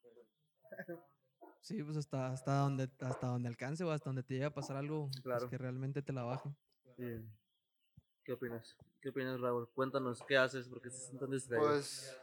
[1.60, 4.76] Sí, pues hasta, hasta, donde, hasta donde alcance o hasta donde te llegue a pasar
[4.76, 6.48] algo pues, que realmente te la baje.
[6.96, 7.20] Sí.
[8.24, 8.76] ¿Qué opinas?
[9.00, 9.68] ¿Qué opinas, Raúl?
[9.74, 10.68] Cuéntanos, ¿qué haces?
[10.68, 11.66] Porque estás tan distraído.
[11.68, 12.16] Pues.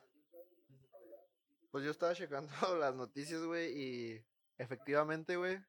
[1.71, 4.25] Pues yo estaba checando las noticias, güey, y
[4.57, 5.59] efectivamente, güey,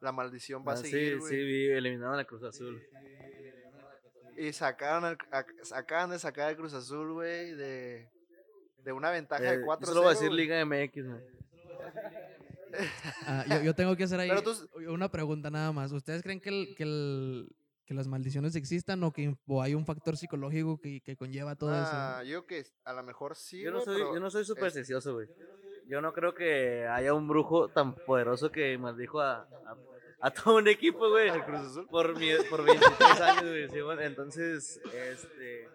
[0.00, 1.44] la maldición va a Ah, sí, seguir, sí, güey.
[1.44, 2.80] vi, eliminaron a Cruz Azul.
[4.36, 5.46] Y sacaron al- a-
[5.78, 8.08] acaban de sacar el Cruz Azul, güey, de,
[8.78, 11.22] de una ventaja Eh, de yo 4 solo voy a decir Liga MX, güey.
[13.26, 15.92] Ah, yo, yo tengo que hacer ahí tú- una pregunta nada más.
[15.92, 17.48] ¿Ustedes creen que, el- que, el-
[17.86, 21.70] que las maldiciones existan o que o hay un factor psicológico que, que conlleva todo
[21.74, 25.14] Ah, yo que a lo mejor sí, Yo no soy, pero yo no soy supersticioso,
[25.14, 25.28] güey.
[25.86, 29.76] Yo no creo que haya un brujo tan poderoso que maldijo a, a,
[30.22, 31.28] a todo un equipo, güey.
[31.28, 31.86] ¿El Cruz Azul?
[31.88, 33.68] Por, mi, por 23 años, güey.
[33.68, 35.68] sí, bueno, entonces, este.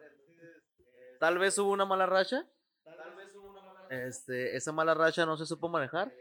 [1.19, 2.47] Tal vez hubo una mala racha.
[3.89, 6.11] Este, esa mala racha no se supo manejar.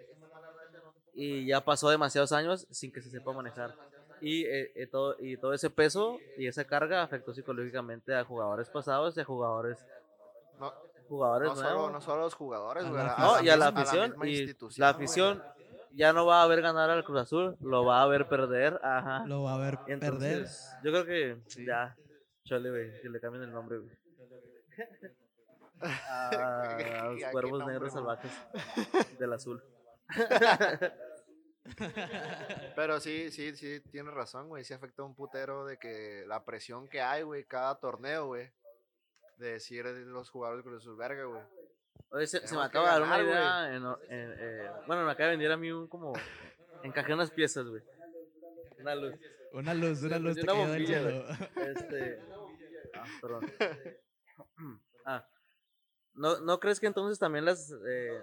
[1.20, 3.74] Y ya pasó demasiados años sin que se sepa manejar.
[4.20, 8.68] Y, eh, eh, todo, y todo ese peso y esa carga afectó psicológicamente a jugadores
[8.70, 9.84] pasados y a jugadores,
[10.60, 10.72] No,
[11.08, 11.92] jugadores no, solo, nuevos.
[11.92, 14.10] no solo a los jugadores, A la a- No, y a la afición.
[14.10, 15.42] misma y institución, la afición
[15.92, 18.78] ya no va a ver ganar al Cruz Azul, lo va a ver perder.
[18.82, 19.24] Ajá.
[19.26, 20.02] Lo va a ver Y perder.
[20.32, 21.96] entonces, yo creo que ya,
[22.44, 23.96] chale, güey, que le cambien el nombre, güey.
[25.80, 28.32] A, a los ¿A cuervos negros salvajes
[29.20, 29.62] del azul.
[32.76, 34.64] Pero sí, sí, sí, tienes razón, güey.
[34.64, 38.50] Sí afecta un putero de que la presión que hay, güey, cada torneo, güey.
[39.36, 41.42] De decir de los jugadores de Cruz Azul, verga, güey.
[42.10, 43.24] Oye, se, se me acaba de dar una ganar,
[43.70, 43.76] idea.
[43.76, 46.12] en o- en, eh, bueno, me acaba de venir a mí un como.
[46.82, 47.82] Encajé unas piezas, güey.
[48.80, 49.14] Una luz.
[49.52, 51.24] Una luz, una luz una del bombilla, cielo.
[51.66, 52.20] Este.
[52.94, 53.52] Ah, perdón.
[55.04, 55.26] Ah.
[56.14, 57.72] ¿No, ¿No crees que entonces también las.
[57.86, 58.22] eh,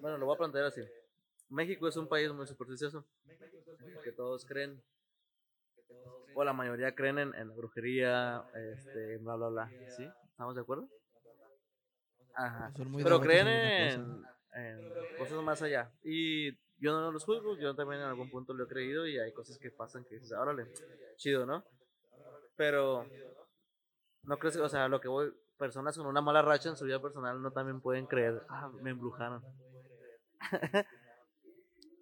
[0.00, 0.80] bueno, lo voy a plantear así.
[1.50, 3.04] México es un país muy supersticioso.
[4.02, 4.82] Que todos creen.
[6.34, 9.70] O la mayoría creen en, en la brujería, este, bla, bla, bla.
[9.96, 10.08] ¿Sí?
[10.30, 10.88] ¿Estamos de acuerdo?
[12.34, 12.72] Ajá.
[13.02, 15.92] Pero creen en una en, en cosas más allá.
[16.02, 19.32] Y yo no los juzgo, yo también en algún punto lo he creído y hay
[19.32, 20.66] cosas que pasan que dices, órale,
[21.16, 21.64] chido, ¿no?
[22.56, 23.06] Pero
[24.22, 26.84] no crees que, o sea, lo que voy, personas con una mala racha en su
[26.84, 29.42] vida personal no también pueden creer, ah, me embrujaron.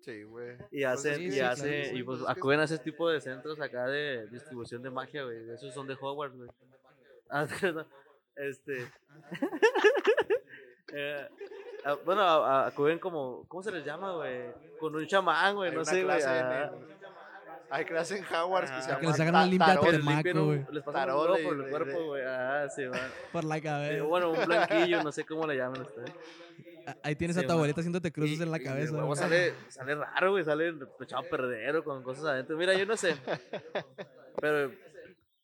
[0.09, 0.55] Sí, güey.
[0.71, 3.61] Y Pues hacen, y sí, claro, y pues pues acuden a ese tipo de centros
[3.61, 5.51] acá de distribución de magia, güey.
[5.51, 6.49] Esos son de Hogwarts, güey.
[7.29, 7.47] Ah,
[8.37, 8.91] este.
[10.95, 11.29] eh,
[11.85, 14.51] ah, bueno, acuden como, ¿cómo se les llama, güey?
[14.81, 16.17] Con un chamán, güey, no sé, güey.
[16.19, 16.65] clase en ah.
[16.65, 16.99] el-
[17.71, 19.75] Hay clase en Hogwarts que se Ah, llama que les hagan una limpia
[20.47, 20.67] güey.
[20.73, 22.23] les pasan un por el cuerpo, güey.
[22.27, 23.01] Ah, sí, man.
[23.33, 24.03] Por la Eh, cabeza.
[24.05, 26.11] Bueno, un blanquillo, no sé cómo le llaman ustedes.
[26.87, 28.93] Ah, Ahí tienes sí, a tu abuelita haciéndote cruces Y- en la cabeza.
[29.03, 29.17] güey.
[29.17, 32.57] sale, sale raro, güey, sale echado a perder o con cosas adentro.
[32.57, 33.15] Mira, yo no sé.
[34.41, 34.73] Pero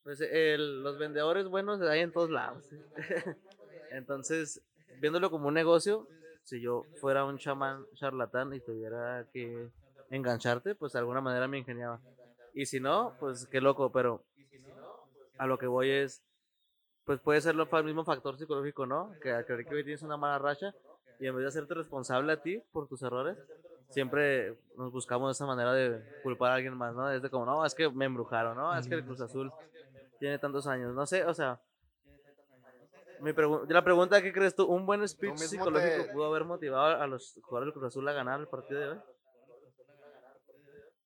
[0.03, 2.65] pues, el- los vendedores buenos hay en todos lados.
[3.91, 4.63] Entonces,
[5.01, 6.09] viéndolo como un negocio,
[6.45, 9.69] si yo fuera un chamán charlatán y tuviera que
[10.11, 12.01] engancharte, pues de alguna manera me ingeniaba.
[12.53, 14.25] Y si no, pues qué loco, pero
[15.39, 16.23] a lo que voy es,
[17.05, 19.17] pues puede ser lo- el mismo factor psicológico, ¿no?
[19.21, 20.75] Que al creer que hoy tienes una mala racha
[21.19, 23.39] y en vez de hacerte responsable a ti por tus errores,
[23.91, 27.11] siempre nos buscamos esa manera de culpar a alguien más, ¿no?
[27.11, 28.77] Es de como, no, es que me embrujaron, ¿no?
[28.77, 29.55] Es que el Cruz Azul
[30.19, 31.61] tiene tantos años, no sé, o sea...
[33.27, 37.01] Mi pregu- la pregunta que crees tú, ¿un buen speech psicológico te- pudo haber motivado
[37.03, 39.03] a los jugadores del Cruz Azul a ganar el partido de hoy?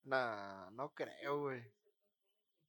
[0.09, 1.63] Nah, no creo, güey.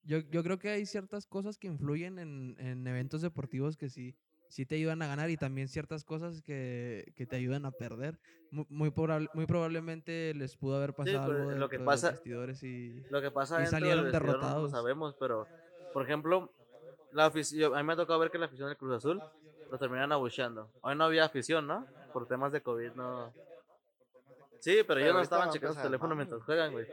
[0.03, 4.15] Yo, yo creo que hay ciertas cosas que influyen en, en eventos deportivos que sí,
[4.49, 8.19] sí te ayudan a ganar y también ciertas cosas que, que te ayudan a perder.
[8.51, 12.15] Mu- Muy, probable- muy probablemente les pudo haber pasado algo lo que de pasa- los
[12.15, 13.05] vestidores y...
[13.09, 14.63] Lo que pasa Y salieron no derrotados.
[14.63, 15.47] lo sabemos, pero
[15.93, 16.51] por ejemplo,
[17.11, 19.21] la afición, a mí me ha tocado ver que la afición del Cruz Azul
[19.69, 20.69] lo terminan abucheando.
[20.81, 21.87] Hoy no había afición, ¿no?
[22.11, 23.33] Por temas de COVID, no.
[24.59, 26.15] Sí, pero, Pero ellos no estaban checando su teléfono ¿no?
[26.17, 26.85] mientras juegan, güey.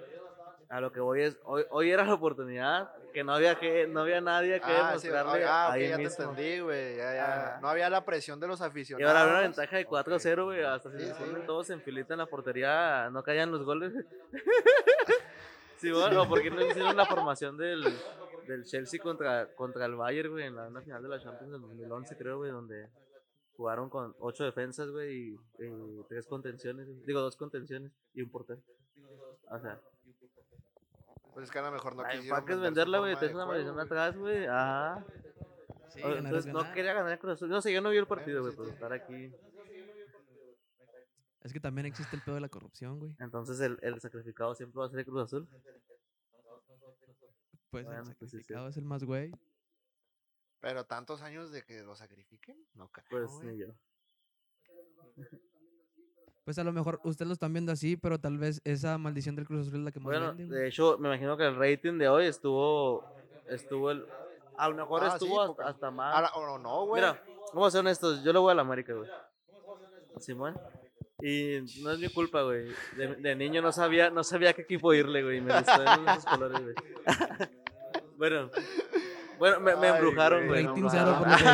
[0.69, 4.01] A lo que voy es, hoy, hoy era la oportunidad que no había que, no
[4.01, 6.25] había nadie que Ah, sí, demostrarle ah, ahí ya te mismo.
[6.31, 6.97] entendí, güey.
[6.97, 7.25] Ya, ya.
[7.51, 7.61] Ajá.
[7.61, 9.09] No había la presión de los Y aficionados.
[9.09, 10.63] ahora había una ventaja de 4-0, güey.
[10.65, 13.93] Hasta si Sí, se sí, todos en filita en la portería, no caían los goles.
[15.79, 17.85] sí, bueno, porque no hicieron la formación del,
[18.47, 21.53] del Chelsea contra, contra el Bayern, güey, en la, en la final de la Champions
[21.53, 22.89] del 2011, creo, güey, donde
[23.57, 28.61] jugaron con ocho defensas, güey, y, y tres contenciones, digo, dos contenciones y un portero.
[29.51, 29.81] O sea,
[31.37, 33.35] Pues es que a lo mejor no la quisieron vender su venderla, güey, te de
[33.35, 34.47] una maldición atrás, güey.
[34.49, 35.05] Ah,
[35.91, 37.51] Sí, O- ganar es entonces no quería ganar el Cruz Azul.
[37.51, 39.31] No sé, yo no vi el partido, güey, por estar aquí.
[41.43, 43.15] Es que también existe el pedo de la corrupción, güey.
[43.19, 45.47] Entonces el, el sacrificado siempre va a ser el Cruz Azul.
[47.71, 48.43] Pues Bueno, el pues sí, sí.
[48.43, 49.31] sacrificado es el más güey.
[50.61, 53.07] Pero tantos años de que lo sacrifiquen, no creo.
[53.11, 53.49] Pues güey.
[53.49, 53.67] ni yo.
[56.47, 59.47] Pues a lo mejor ustedes lo están viendo así, pero tal vez esa maldición del
[59.47, 60.61] Cruz Azul es la que más Bueno, vende, güey.
[60.61, 63.05] de hecho, me imagino que el rating de hoy estuvo.
[63.49, 64.07] Estuvo el.
[64.57, 66.15] A lo mejor Ah, estuvo hasta, porque- hasta más.
[66.15, 67.03] Ahora, o no, güey.
[67.03, 67.21] Mira,
[67.53, 68.23] vamos a ser honestos.
[68.23, 69.11] Yo le voy a la América, güey.
[70.21, 70.57] Simón.
[71.21, 72.69] Y no es mi culpa, güey.
[72.97, 75.41] De, de niño no sabía, no sabía a qué equipo irle, güey.
[75.41, 76.75] Me gustó esos colores, güey.
[78.17, 78.51] bueno.
[79.39, 80.67] Bueno, me, me Ay, embrujaron, güey, güey.
[80.67, 81.45] Rating cero por lo que.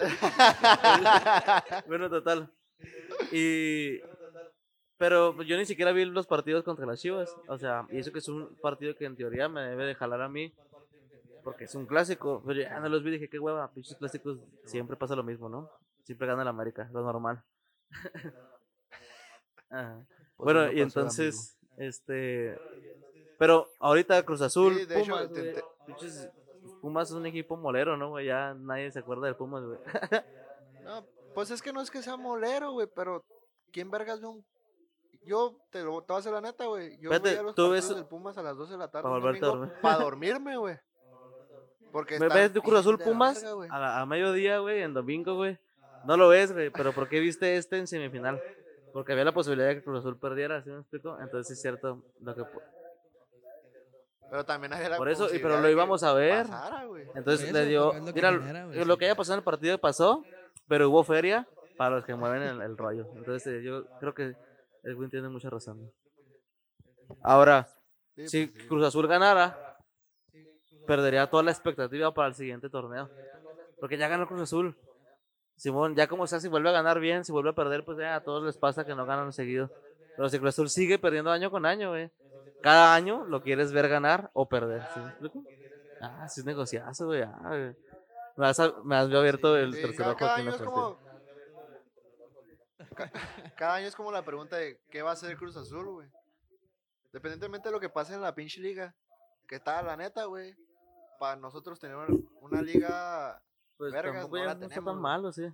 [1.86, 2.50] Bueno, total.
[3.32, 4.00] Y.
[4.98, 7.34] Pero pues, yo ni siquiera vi los partidos contra las Chivas.
[7.48, 10.20] O sea, y eso que es un partido que en teoría me debe de jalar
[10.20, 10.52] a mí.
[11.42, 12.42] Porque es un clásico.
[12.46, 13.72] Pero ya no los vi dije, qué hueva.
[13.72, 15.70] Pinches clásicos siempre pasa lo mismo, ¿no?
[16.04, 17.42] Siempre gana el América, lo normal.
[19.70, 20.06] Ajá.
[20.36, 22.58] Pues bueno, no y entonces, este.
[23.38, 26.30] Pero ahorita Cruz Azul, Sí, de hecho, Pumas, te- güey, te- pinches-
[26.82, 28.26] Pumas es un equipo molero, ¿no, güey?
[28.26, 29.78] Ya nadie se acuerda de Pumas, güey.
[30.84, 33.24] No, pues es que no es que sea molero, güey, pero
[33.72, 34.44] ¿quién vergas ve un...
[35.22, 36.98] Yo te lo te voy a hacer la neta, güey.
[36.98, 39.08] Yo voy a los tú ves- del Pumas a las 12 de la tarde
[39.40, 39.72] dormir.
[39.82, 40.78] para dormirme, güey.
[41.92, 43.42] Porque ¿Me ves de Cruz Azul de Pumas?
[43.42, 43.66] verga.
[43.70, 45.58] A, a mediodía, güey, en domingo, güey.
[46.04, 48.40] No lo ves, güey, pero ¿por qué viste este en semifinal?
[48.92, 51.18] Porque había la posibilidad de que Cruz Azul perdiera, ¿sí me explico?
[51.20, 52.44] Entonces sí es cierto lo que...
[54.30, 56.46] Pero también había la Por eso, pero lo íbamos a ver.
[56.46, 56.84] pasara.
[57.14, 57.92] Entonces le dio...
[57.92, 60.24] es lo que Mira, genera, lo que haya pasado en el partido pasó,
[60.70, 63.08] pero hubo feria para los que mueven el, el rollo.
[63.16, 64.36] Entonces eh, yo creo que
[64.84, 65.90] Edwin tiene mucha razón.
[67.24, 67.68] Ahora,
[68.26, 68.66] si pues.
[68.68, 69.76] Cruz Azul ganara,
[70.86, 73.10] perdería toda la expectativa para el siguiente torneo.
[73.80, 74.78] Porque ya ganó Cruz Azul.
[75.56, 78.14] Simón, ya como sea, si vuelve a ganar bien, si vuelve a perder, pues ya
[78.14, 79.72] a todos les pasa que no ganan seguido.
[80.16, 82.12] Pero si Cruz Azul sigue perdiendo año con año, güey.
[82.62, 84.82] Cada año lo quieres ver ganar o perder.
[84.94, 85.00] ¿sí?
[86.00, 87.22] Ah, sí es negociazo, güey.
[87.22, 87.89] ah, güey.
[88.40, 90.98] Me, has, me has abierto el Sí, tercer cada, ojo año es como...
[92.96, 93.10] ca-
[93.56, 96.08] Cada año es como la pregunta de ¿qué va a hacer Cruz Azul, güey?
[97.12, 98.94] Dependientemente de lo que pase en la pinche liga.
[99.46, 100.54] Que está, la neta, güey.
[101.18, 101.96] Para nosotros tener
[102.40, 103.42] una liga
[103.76, 105.46] Pues vergas, no la tenemos, tan malo, sí.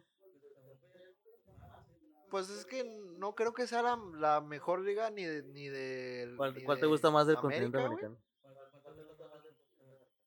[2.31, 2.85] Pues es que
[3.18, 6.79] no creo que sea la, la mejor liga ni de, ni de ¿Cuál, ni cuál
[6.79, 8.27] te gusta más del continente América, americano?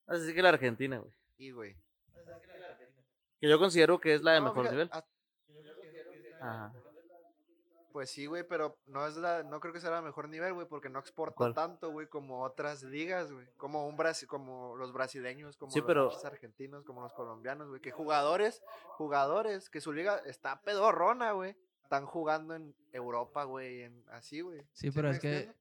[0.07, 1.13] Así que la Argentina, güey.
[1.37, 1.75] Y, güey.
[3.39, 4.89] Que yo considero que es la de No, mejor nivel.
[6.41, 6.73] Ajá.
[7.91, 10.67] Pues sí, güey, pero no es la, no creo que sea la mejor nivel, güey,
[10.67, 11.53] porque no exporta ¿Cuál?
[11.55, 13.47] tanto, güey, como otras ligas, güey.
[13.57, 17.81] Como un Brasi- como los brasileños, como Sí, los pero- argentinos, como los colombianos, güey.
[17.81, 18.61] Que jugadores,
[18.97, 21.57] jugadores, que su liga está pedorrona, güey.
[21.83, 24.63] Están jugando en Europa, güey, en así, güey.
[24.71, 25.51] Sí, pero me es que,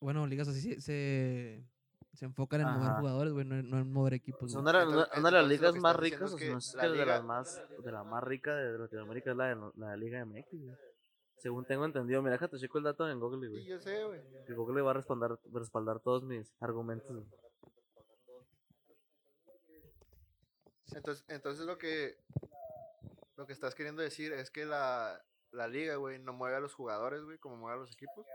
[0.00, 1.64] bueno, ligas así se,
[2.14, 4.54] se, enfocan en mover jugadores, güey, no, en- no en mover equipos.
[4.54, 6.74] Una, una- Entonces- una de las ligas más ricas, es o que sea, no es
[6.74, 9.96] la que de las más, de la más rica de Latinoamérica es la de la
[9.96, 10.76] Liga MX, güey.
[11.38, 13.64] Según tengo entendido, mira, déjate checo el dato en Google, Sí, güey.
[13.64, 14.20] yo sé, güey.
[14.46, 17.08] Que Google va a respaldar, respaldar todos mis argumentos.
[17.10, 17.26] güey.
[20.92, 22.16] Entonces, entonces lo que
[23.36, 26.74] lo que estás queriendo decir es que la, la liga, güey, no mueve a los
[26.74, 28.26] jugadores, güey, como mueve a los equipos.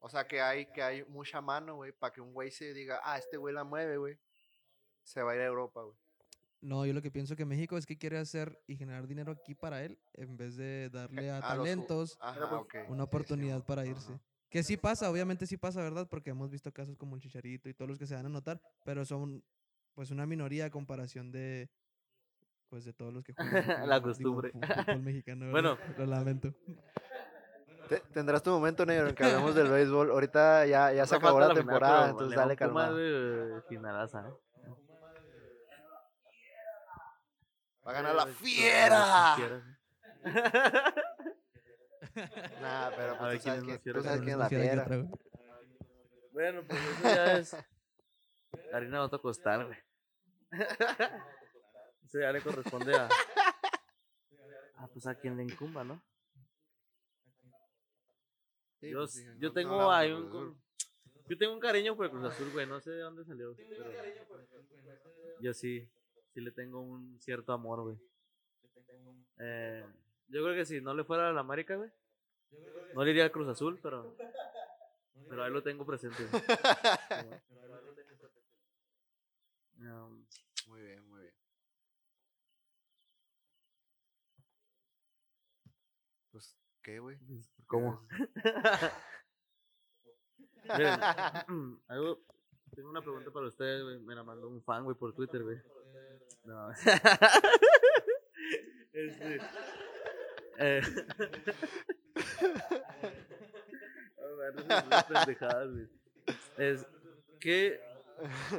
[0.00, 3.00] O sea, que hay que hay mucha mano, güey, para que un güey se diga,
[3.02, 4.18] ah, este güey la mueve, güey.
[5.02, 5.96] Se va a ir a Europa, güey.
[6.60, 9.54] No, yo lo que pienso que México es que quiere hacer y generar dinero aquí
[9.54, 12.90] para él, en vez de darle a A los talentos Ajá, pues, ok.
[12.90, 13.90] una sí, oportunidad Simón, para ajá.
[13.92, 14.20] irse.
[14.50, 16.08] Que sí pasa, obviamente sí pasa, ¿verdad?
[16.10, 18.60] Porque hemos visto casos como el Chicharito y todos los que se van a notar,
[18.84, 19.44] pero son
[19.94, 21.68] pues una minoría a comparación de
[22.68, 23.52] pues de todos los que juegan
[23.88, 24.50] La digo, costumbre.
[24.52, 25.50] fu- fútbol mexicano.
[25.50, 25.78] Bueno.
[25.96, 26.54] lo lamento.
[27.88, 30.10] Te- Tendrás tu momento negro en que hablemos del béisbol.
[30.10, 32.90] Ahorita ya, ya se No acabó la final, temporada, pero entonces dale calma.
[32.90, 34.32] güey, finalaza, ¿eh?
[37.86, 39.36] Va a ganar la Pues, fiera.
[42.60, 44.86] Nah, pero A ver pues tú sabes tú sabes quién es la fiera.
[46.32, 47.56] Bueno, pues eso ya es
[48.72, 49.78] harina de costal, güey.
[52.04, 53.08] Eso ya le corresponde a.
[54.76, 56.00] Ah, pues a quien le incumba, ¿no?
[58.80, 60.60] Sí, Yo, pues yo no- no tengo de ahí un.
[61.28, 62.66] Yo tengo un cariño por el Cruz Azul, güey.
[62.66, 63.54] No sé de dónde salió.
[63.56, 63.90] Pero
[65.40, 65.86] yo sí.
[66.32, 67.96] Sí le tengo un cierto amor, güey.
[69.38, 69.84] Eh,
[70.28, 71.90] yo creo que si no le fuera a la América, güey.
[72.94, 74.14] No le iría al Cruz Azul, pero.
[75.28, 76.22] Pero ahí lo tengo presente.
[79.80, 80.24] Um,
[80.68, 81.34] Muy bien, muy bien.
[86.30, 87.18] Pues, ¿qué, güey?
[87.68, 88.00] ¿Cómo?
[90.64, 91.00] Miren,
[91.88, 92.20] algo-
[92.74, 93.98] tengo una pregunta para ustedes, güey.
[94.00, 95.58] Me la mandó un fan, güey, por Twitter, güey.
[96.44, 96.70] No.
[98.92, 99.38] Este,
[100.58, 100.80] Eh.
[106.56, 106.86] Es
[107.40, 107.80] que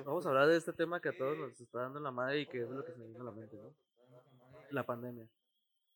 [0.05, 2.45] vamos a hablar de este tema que a todos nos está dando la madre y
[2.47, 3.73] que es lo que se me viene a la mente, ¿no?
[4.71, 5.27] La pandemia.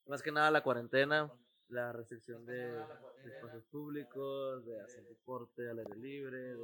[0.07, 1.31] Más que nada la cuarentena,
[1.73, 6.55] la restricción de, de espacios públicos, de hacer deporte al aire libre, de,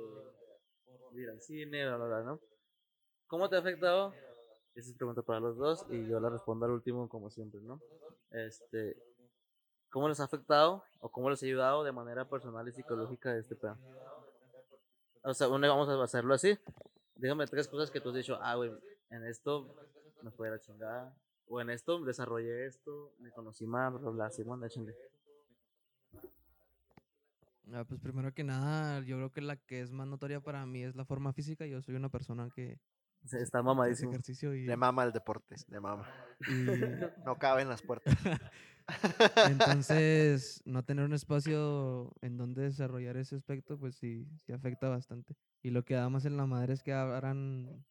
[1.11, 2.39] de ir al cine, bla, bla, bla, ¿no?
[3.27, 4.13] ¿Cómo te ha afectado?
[4.75, 7.81] Esa es pregunta para los dos y yo la respondo al último como siempre, ¿no?
[8.31, 8.95] Este,
[9.89, 13.55] ¿Cómo les ha afectado o cómo les ha ayudado de manera personal y psicológica este
[13.55, 13.77] plan?
[15.23, 16.57] O sea, bueno, vamos a hacerlo así.
[17.15, 18.71] Dígame tres cosas que tú has dicho, ah, güey,
[19.09, 19.75] en esto
[20.21, 21.13] me fue la chingada,
[21.49, 24.95] o en esto desarrollé esto, me conocí más, bla, bla, bla, Simón, échenle.
[27.71, 30.83] Ah, pues primero que nada, yo creo que la que es más notoria para mí
[30.83, 31.65] es la forma física.
[31.67, 32.79] Yo soy una persona que
[33.25, 34.11] Se- Está hace mamadísimo.
[34.11, 36.07] ejercicio y, Le mama el deporte, le mama.
[36.47, 38.15] y No cabe en las puertas.
[39.45, 45.35] entonces no tener un espacio en donde desarrollar ese aspecto, pues sí, sí afecta bastante.
[45.61, 47.85] Y lo que da más en la madre es que abran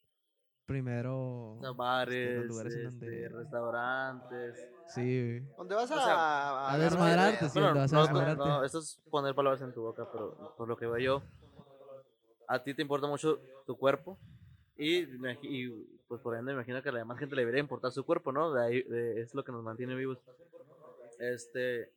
[0.69, 3.29] primero O sea, este, bares, los lugares este, donde...
[3.31, 4.69] restaurantes.
[4.89, 6.15] Sí, ¿Dónde vas a, O sea,
[6.69, 8.45] a a desmadrarte, sí, Bueno, donde vas a no, no, desmadrarte.
[8.45, 11.23] no, esto es poner palabras en tu boca, pero por lo que veo yo,
[12.47, 14.19] a ti te importa mucho tu cuerpo
[14.77, 15.05] y,
[15.43, 15.69] y,
[16.07, 18.31] pues por ende me imagino que a la demás gente le debería importar su cuerpo,
[18.33, 18.53] ¿no?
[18.53, 20.19] De ahí, de- es lo que nos mantiene vivos.
[21.19, 21.91] Este,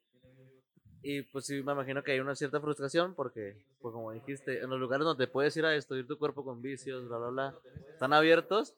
[1.04, 4.70] y pues sí, me imagino que hay una cierta frustración porque, pues como dijiste, en
[4.70, 7.56] los lugares donde puedes ir a destruir tu cuerpo con vicios, bla, bla, bla,
[7.92, 8.76] están abiertos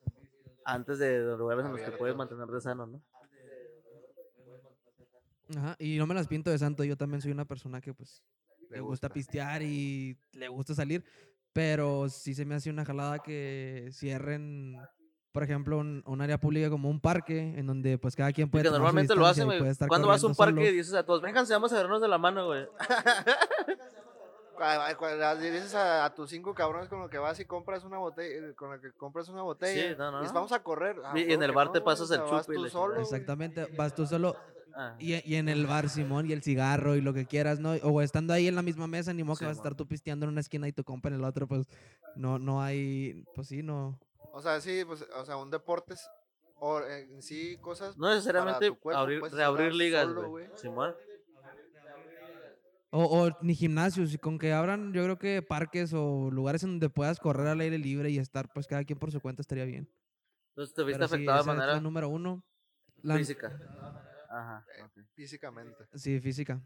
[0.65, 3.01] antes de los lugares en los que puedes mantenerte sano, ¿no?
[5.57, 8.23] Ajá, y no me las pinto de santo, yo también soy una persona que pues
[8.69, 9.09] le, gusta.
[9.09, 11.03] pistear y le gusta salir,
[11.51, 14.77] pero sí se me hace una jalada que cierren,
[15.33, 18.65] por ejemplo, un, un área pública como un parque en donde pues cada quien puede
[18.65, 19.59] Que normalmente lo hacen, güey.
[19.87, 22.17] Cuando vas a un parque y dices a todos, vénganse, vamos a agarrarnos de la
[22.19, 22.65] mano, güey.
[25.41, 28.53] Dices a, a tus cinco cabrones con lo que vas y compras una botella, eh,
[28.53, 30.95] con lo que compras una botella, Sí, no, no, y dices, vamos a correr.
[31.03, 33.01] Ah, Y- y en el bar te pasas el vas chupe y tú solo.
[33.01, 34.35] Exactamente, vas tú solo
[34.75, 34.95] Ah.
[34.99, 37.73] y, y en el bar, Simón, y el cigarro y lo que quieras, ¿no?
[37.83, 40.25] O estando ahí en la misma mesa, ni modo que vas a estar tú pisteando
[40.25, 41.67] en una esquina y tu compa en el otro, pues
[42.15, 43.99] no, no hay, pues sí, no.
[44.35, 46.09] O sea, sí, pues, o sea, un deporte es-
[46.55, 50.49] o eh, en sí cosas No necesariamente tu cuerpo, abrir, reabrir ligas, güey.
[50.55, 50.95] Simón.
[52.89, 56.71] O, o ni gimnasios, y con que abran, yo creo que parques o lugares en
[56.71, 59.65] donde puedas correr al aire libre y estar, pues cada quien por su cuenta estaría
[59.65, 59.87] bien.
[60.49, 62.43] Entonces te viste Pero sí, afectado de es manera la número uno.
[63.03, 63.55] La, física.
[64.29, 64.65] Ajá.
[64.77, 65.05] Eh, ok.
[65.13, 65.85] físicamente.
[65.95, 66.59] Sí, física.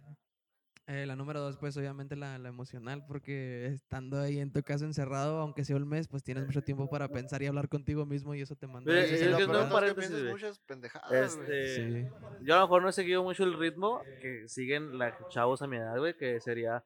[0.89, 4.85] Eh, la número dos, pues obviamente la, la emocional, porque estando ahí en tu casa
[4.85, 8.33] encerrado, aunque sea un mes, pues tienes mucho tiempo para pensar y hablar contigo mismo
[8.33, 8.93] y eso te manda.
[8.93, 10.31] eh, es que paréntesis, piensas güey.
[10.31, 11.11] muchas pendejadas.
[11.35, 12.07] Este, Sí.
[12.43, 15.67] Yo a lo mejor no he seguido mucho el ritmo que siguen los chavos a
[15.67, 16.81] mi edad, güey, que sería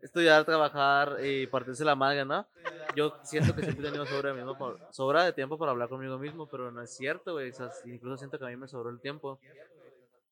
[0.00, 2.46] estudiar, trabajar y partirse la madre, ¿no?
[2.94, 6.18] Yo siento que siempre he tenido sobra, mismo por- sobra de tiempo para hablar conmigo
[6.20, 7.50] mismo, pero no es cierto, güey.
[7.50, 9.40] o sea, incluso siento que a mí me sobró el tiempo.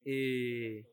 [0.05, 0.85] Y,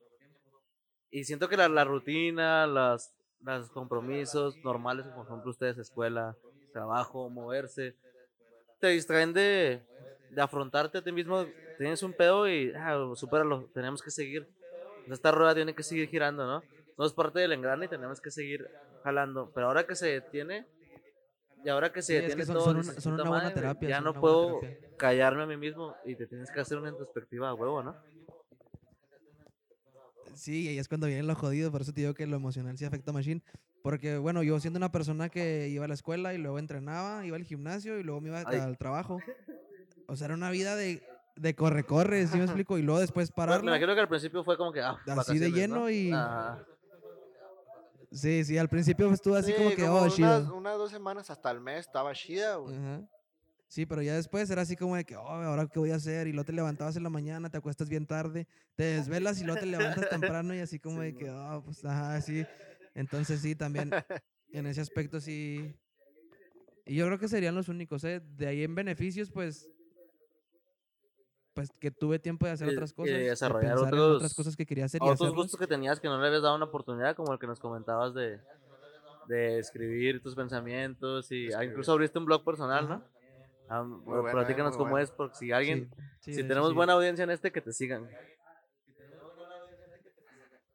[1.19, 6.35] y siento que la, la rutina, las, los compromisos normales, como por ejemplo ustedes, escuela,
[6.71, 7.95] trabajo, moverse,
[8.79, 9.81] te distraen de,
[10.29, 11.45] de afrontarte a ti mismo.
[11.77, 14.47] Tienes un pedo y ah, supéralo, tenemos que seguir.
[15.07, 16.63] Esta rueda tiene que seguir girando, ¿no?
[16.97, 18.69] No es parte del engrane y tenemos que seguir
[19.03, 19.51] jalando.
[19.53, 20.67] Pero ahora que se detiene,
[21.63, 23.29] y ahora que se Sí, es detiene que son- todo, son una- son "Puta una
[23.29, 24.79] buena madre, güey, terapia, ya no puedo terapia".
[24.97, 27.97] callarme a mí mismo y te tienes que hacer una introspectiva a huevo, ¿no?
[30.35, 32.85] Sí, y es cuando viene lo jodido, por eso te digo que lo emocional sí
[32.85, 33.41] afecta a Machine.
[33.81, 37.37] Porque, bueno, yo siendo una persona que iba a la escuela y luego entrenaba, iba
[37.37, 38.59] al gimnasio y luego me iba Ay.
[38.59, 39.19] al trabajo.
[40.07, 41.01] O sea, era una vida de,
[41.35, 42.77] de corre-corre, ¿sí me explico?
[42.77, 45.53] Y luego después Bueno, me imagino que al principio fue como que, ah, de vacaciones,
[45.53, 45.89] lleno ¿no?
[45.89, 46.11] y-.
[48.11, 50.55] Sí, sí, al principio estuvo así Sí, como que, oh, unas, chido.
[50.55, 52.75] unas dos semanas hasta el mes estaba chida, güey.
[52.75, 53.01] Ajá.
[53.67, 56.27] Sí, pero ya después era así como de que, oh, ahora qué voy a hacer.
[56.27, 59.59] Y luego te levantabas en la mañana, te acuestas bien tarde, te desvelas y luego
[59.59, 62.45] te levantas temprano y así como de que, oh, pues, ajá, sí.
[62.93, 63.91] Entonces sí, también
[64.51, 65.75] en ese aspecto sí.
[66.85, 68.21] Y yo creo que serían los únicos, ¿eh?
[68.37, 69.67] De ahí en beneficios, pues,
[71.53, 73.13] pues que tuve tiempo de hacer Y- otras y cosas.
[73.13, 76.07] de desarrollar en otros- otras cosas que quería hacer y otros gustos que tenías que
[76.07, 78.39] no le habías dado una oportunidad, como el que nos comentabas de,
[79.27, 81.69] de escribir tus pensamientos y ah, Escribir.
[81.71, 83.14] incluso abriste un blog personal, ¿no?
[83.67, 86.75] Ah, bueno, eh, platícanos cómo es, porque si alguien, Sí, sí, si hecho, tenemos sí.
[86.75, 88.07] buena audiencia en este, que te sigan.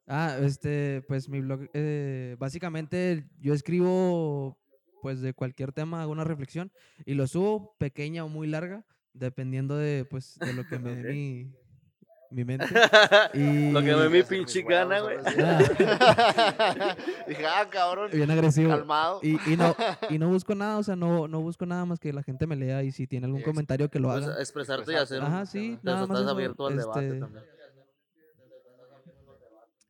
[0.07, 4.59] Ah, este, pues mi blog, eh, básicamente yo escribo
[5.03, 6.73] pues de cualquier tema, hago una reflexión
[7.07, 11.05] y lo subo pequeña o muy larga, dependiendo de pues de lo que me dé
[11.15, 11.53] mi,
[12.31, 12.67] mi mente.
[13.35, 15.17] Y Lo que me mi pinche gana, güey.
[15.19, 15.37] sí.
[17.29, 18.11] Dije, ah, cabrón.
[18.13, 18.71] bien agresivo.
[18.71, 19.21] Calmado.
[19.23, 19.75] Y, y no,
[20.09, 22.57] y no busco nada, o sea, no, no busco nada más que la gente me
[22.57, 24.41] lea y si tiene algún Sí, comentario que lo Pues, haga.
[24.41, 25.23] expresarte y hacer.
[25.23, 27.45] Ajá, sí, pero nada más estás eso, abierto al debate este, también.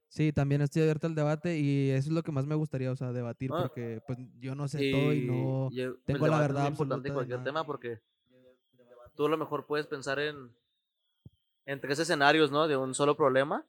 [0.09, 2.97] Sí, también estoy abierto al debate y eso es lo que más me gustaría, o
[2.97, 3.63] sea, debatir, Ah.
[3.63, 5.69] porque pues yo no sé todo y no...
[5.71, 8.01] y el- tengo el la debate es verdad muy importante en cualquier tema porque
[9.15, 10.51] tú a lo mejor puedes pensar en,
[11.71, 12.67] en tres escenarios, ¿no?
[12.67, 13.65] De un solo problema,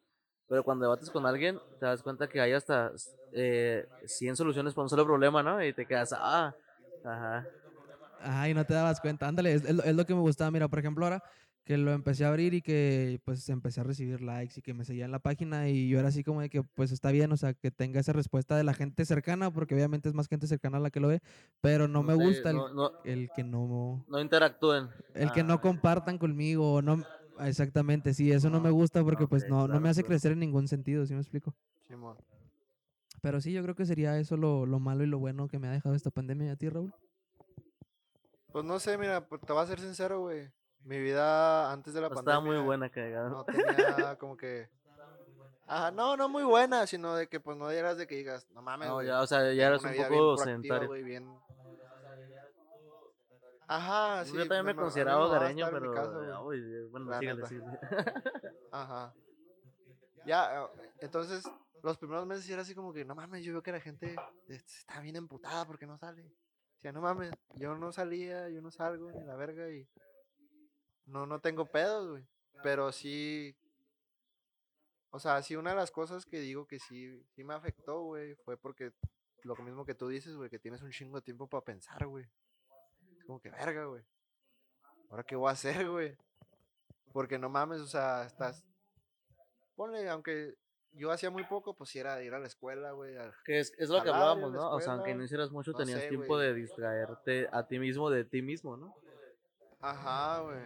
[0.47, 2.91] pero cuando debates con alguien te das cuenta que hay hasta
[3.31, 5.63] eh, 100 soluciones para un solo problema, ¿no?
[5.63, 6.51] Y te quedas, ah,
[7.05, 7.47] ajá.
[8.19, 9.27] Ay, no te dabas cuenta.
[9.27, 10.49] Ándale, es, es lo, que me gustaba.
[10.49, 11.23] Mira, por ejemplo, ahora
[11.63, 14.83] que lo empecé a abrir y que pues empecé a recibir likes y que me
[14.83, 17.53] seguían la página y yo era así como de que pues está bien, o sea,
[17.53, 20.89] que tenga esa respuesta de la gente cercana, porque obviamente es más gente cercana la
[20.89, 21.21] que lo ve,
[21.61, 24.03] pero no me Sí, gusta el, no, el que no...
[24.07, 24.89] no interactúen.
[25.13, 27.05] El que no Ah, compartan conmigo, no...
[27.47, 30.09] Exactamente, sí, eso no me gusta porque pues no, no me hace claro.
[30.09, 31.55] crecer en ningún sentido, ¿sí me explico?
[33.21, 35.67] Pero sí, yo creo que sería eso lo, lo malo y lo bueno que me
[35.67, 36.93] ha dejado esta pandemia ¿Y a ti, Raúl.
[38.51, 40.49] Pues no sé, mira, pues, te voy a ser sincero, güey.
[40.83, 42.39] Mi vida antes de la no pandemia.
[42.39, 44.67] estaba muy buena que No tenía como que.
[45.67, 48.61] Ajá, no, no muy buena, sino de que pues no eras de que digas, no
[48.61, 48.89] mames.
[48.89, 50.87] No, ya, o sea, ya eras un poco sedentario.
[50.89, 51.29] güey, bien.
[53.73, 54.33] Ajá, sí.
[54.35, 56.03] Yo también me consideraba me mamaba hogareño, estar en mi pero.
[56.03, 57.79] casa, uy, bueno, La síguele, síguele.
[58.71, 59.13] Ajá.
[60.25, 61.49] Ya, eh, entonces,
[61.81, 64.13] los primeros meses era así como que, no mames, yo veo que la gente
[64.49, 66.21] este, está bien emputada porque no sale.
[66.23, 69.87] O sea, no mames, yo no salía, yo no salgo, ni la verga, y
[71.05, 72.27] no, no tengo pedos, güey.
[72.63, 73.55] Pero sí,
[75.11, 78.35] o sea, sí una de las cosas que digo que sí, sí me afectó, güey,
[78.43, 78.91] fue porque
[79.43, 82.25] lo mismo que tú dices, güey, que tienes un chingo de tiempo para pensar, güey.
[83.21, 84.03] Es como que verga, güey.
[85.09, 86.17] ¿Ahora qué voy a hacer, güey?
[87.13, 88.65] Porque no mames, o sea, estás.
[89.75, 90.55] Ponle, aunque
[90.93, 93.15] yo hacía muy poco, pues sí era ir a la escuela, güey.
[93.45, 94.71] Que es, es lo que hablábamos, ¿no?
[94.71, 98.09] O sea, aunque no hicieras mucho, no tenías sé, tiempo de distraerte a ti mismo
[98.09, 98.95] de ti mismo, ¿no?
[99.79, 100.59] Ajá, güey.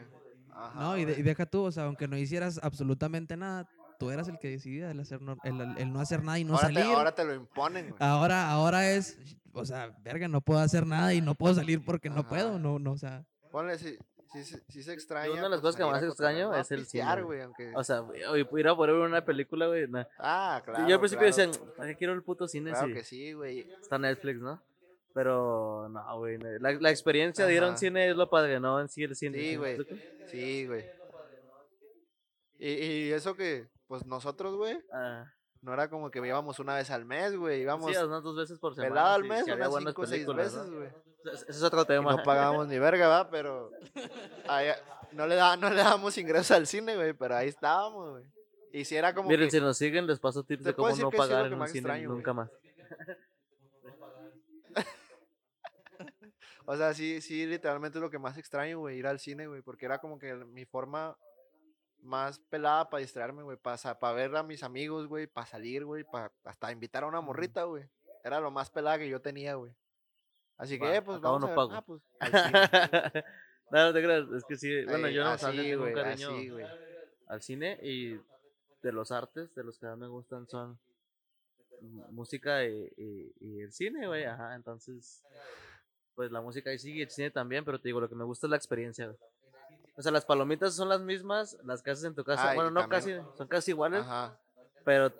[0.51, 0.79] Ajá.
[0.79, 3.67] No, y, de- y deja tú, o sea, aunque no hicieras absolutamente nada,
[4.05, 6.53] tú eras el que decidía el, hacer no, el, el no hacer nada y no
[6.55, 6.95] ahora, te, salir.
[6.95, 7.95] ahora te lo imponen, güey.
[7.99, 9.17] Ahora, ahora es,
[9.53, 12.29] o sea, verga, no puedo hacer nada y no puedo salir porque no Ajá.
[12.29, 13.97] puedo, no, no, o sea, Ponle, si,
[14.31, 15.31] si, se- si se extraña.
[15.31, 17.41] una de las pues, cosas que más extraño es el pistear, cine, güey.
[17.41, 17.71] Aunque...
[17.75, 19.87] O sea, oye, ir a poner una película, güey.
[19.87, 20.03] nah.
[20.19, 20.87] ah, claro.
[20.87, 23.33] yo al principio claro, decía, ¿para qué quiero el puto cine Claro si que sí,
[23.33, 23.67] güey.
[23.81, 24.61] está Netflix, no?
[25.13, 26.37] Pero, no, güey.
[26.59, 27.77] La, la experiencia de ir a un Ajá.
[27.79, 29.39] cine es lo padre, no en sí el cine.
[29.39, 29.77] Sí, güey.
[30.27, 30.85] Sí, güey.
[32.59, 35.25] Y, y eso que, pues nosotros, güey, Ah,
[35.61, 37.61] no era como que íbamos una vez al mes, güey.
[37.61, 38.93] Íbamos sí, unas dos veces por semana.
[38.93, 40.89] pelado al mes, unas cinco o seis veces, güey.
[41.33, 42.15] Ese es otro Y tema.
[42.15, 43.29] no pagábamos ni verga, ¿va?
[43.29, 43.71] Pero
[44.47, 44.69] ahí-
[45.11, 48.25] no, le da, no le dábamos ingresos al cine, güey, pero ahí estábamos, güey.
[48.73, 49.51] Y si era como Miren, que...
[49.51, 52.33] si nos siguen, les paso tips de cómo no pagar en un cine extraño, nunca
[52.33, 52.49] más.
[56.67, 59.61] O sea, sí, sí, literalmente es lo que más extraño, güey, ir al cine, güey,
[59.61, 61.15] porque era como que mi forma
[62.05, 66.31] más pelada para distraerme, güey, para ver a mis amigos, güey, para salir, güey, para
[66.43, 67.83] hasta invitar a una morrita, güey.
[68.23, 69.73] Era lo más pelada que yo tenía, güey.
[70.57, 71.55] Así que, eh, pues vamos no a ver.
[71.55, 71.73] pago.
[71.73, 72.01] Ah, pues,
[73.11, 73.23] cine.
[73.71, 76.65] no, no te creas, es que sí, bueno, yo no así, güey, cariño así, güey.
[77.27, 78.13] al cine y
[78.81, 80.79] de los artes, de los que más me gustan son
[82.11, 85.23] música y, y- y el cine, güey, ajá, entonces,
[86.15, 88.47] pues la música ahí sigue, el cine también, pero te digo, lo que me gusta
[88.47, 89.17] es la experiencia, güey.
[89.97, 92.55] O sea, las palomitas son las mismas, las que haces en tu casa, Ah, y
[92.55, 94.37] bueno, no también- casi, son casi iguales, Ajá.
[94.83, 95.11] pero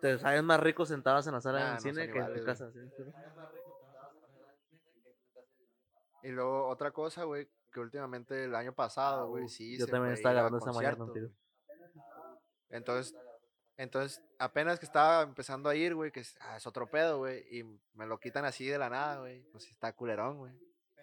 [0.00, 2.36] te saben más ricos sentados en la sala Nah, del no cine que en iguales,
[2.38, 2.46] tu güey.
[2.46, 2.80] casa, ¿sí?
[6.22, 9.78] Y luego otra cosa, güey, que últimamente el año pasado, güey, sí.
[9.78, 11.28] Yo se también estaba ir a agarrando esa mañana contigo.
[12.70, 13.14] Entonces,
[13.76, 17.44] entonces, apenas que estaba empezando a ir, güey, que es, ah, es otro pedo, güey,
[17.50, 17.62] y
[17.94, 20.52] me lo quitan así de la nada, güey, pues está culerón, güey.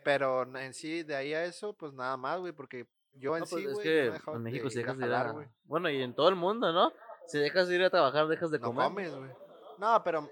[0.04, 3.46] Pero en sí, de ahí a eso, pues nada más, güey, porque yo en No,
[3.48, 5.36] pues sí, es que no en México de si dejas de ir a...
[5.66, 6.92] Bueno, y en todo el mundo, ¿no?
[7.28, 8.86] Si dejas de ir a trabajar, dejas de No comer.
[9.12, 9.14] comes.
[9.78, 10.30] No, pero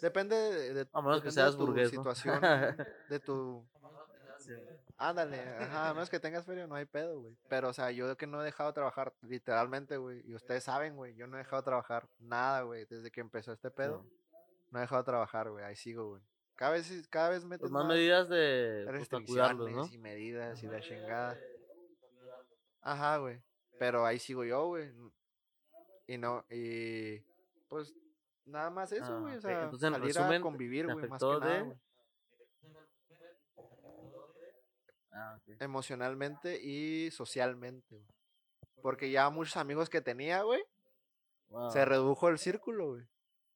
[0.00, 2.00] depende de, de- A menos que depende de seas tu burgués, ¿no?
[2.02, 2.40] situación,
[3.08, 3.64] de tu
[4.38, 4.54] Sí.
[4.98, 7.36] Ándale, ajá, a menos que tengas feria, no hay pedo, güey.
[7.48, 10.96] Pero, o sea, yo que no he dejado de trabajar, literalmente, güey, y ustedes saben,
[10.96, 14.04] güey, yo no he dejado de trabajar nada, güey, desde que empezó este pedo,
[14.70, 16.22] no he dejado de trabajar, güey, ahí sigo, güey.
[16.62, 19.88] Cada vez, cada vez Pues más medidas de pues, restricciones ¿no?
[19.90, 21.36] y medidas y la chingada.
[22.82, 23.42] Ajá, güey,
[23.80, 24.92] pero ahí sigo yo, güey,
[26.06, 27.18] y no, y,
[27.68, 27.92] pues,
[28.44, 29.42] nada más eso, Ah, güey, o ok.
[29.42, 31.78] sea, Entonces, en salir resumen, a convivir, güey, más que nada, de- güey.
[35.10, 35.56] Ah, ok.
[35.62, 37.96] emocionalmente y socialmente.
[37.96, 38.06] güey.
[38.82, 40.62] Porque ya muchos amigos que tenía, güey,
[41.72, 41.84] se Ah.
[41.86, 43.06] redujo el círculo, güey.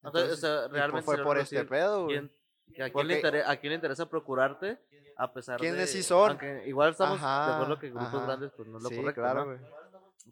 [0.03, 2.31] Entonces, o sea, pues, realmente fue por este pedo, güey.
[2.67, 4.79] ¿Quién- que ¿A quién, le intere- ¿A quién le interesa procurarte?
[5.17, 5.87] A pesar ¿Quiénes de.
[5.87, 6.31] sí son?
[6.33, 8.27] aunque igual estamos de Ajá, acuerdo que grupos ajá.
[8.27, 9.21] grandes, pues no es lo sí, correcto.
[9.23, 9.67] claro, ¿no?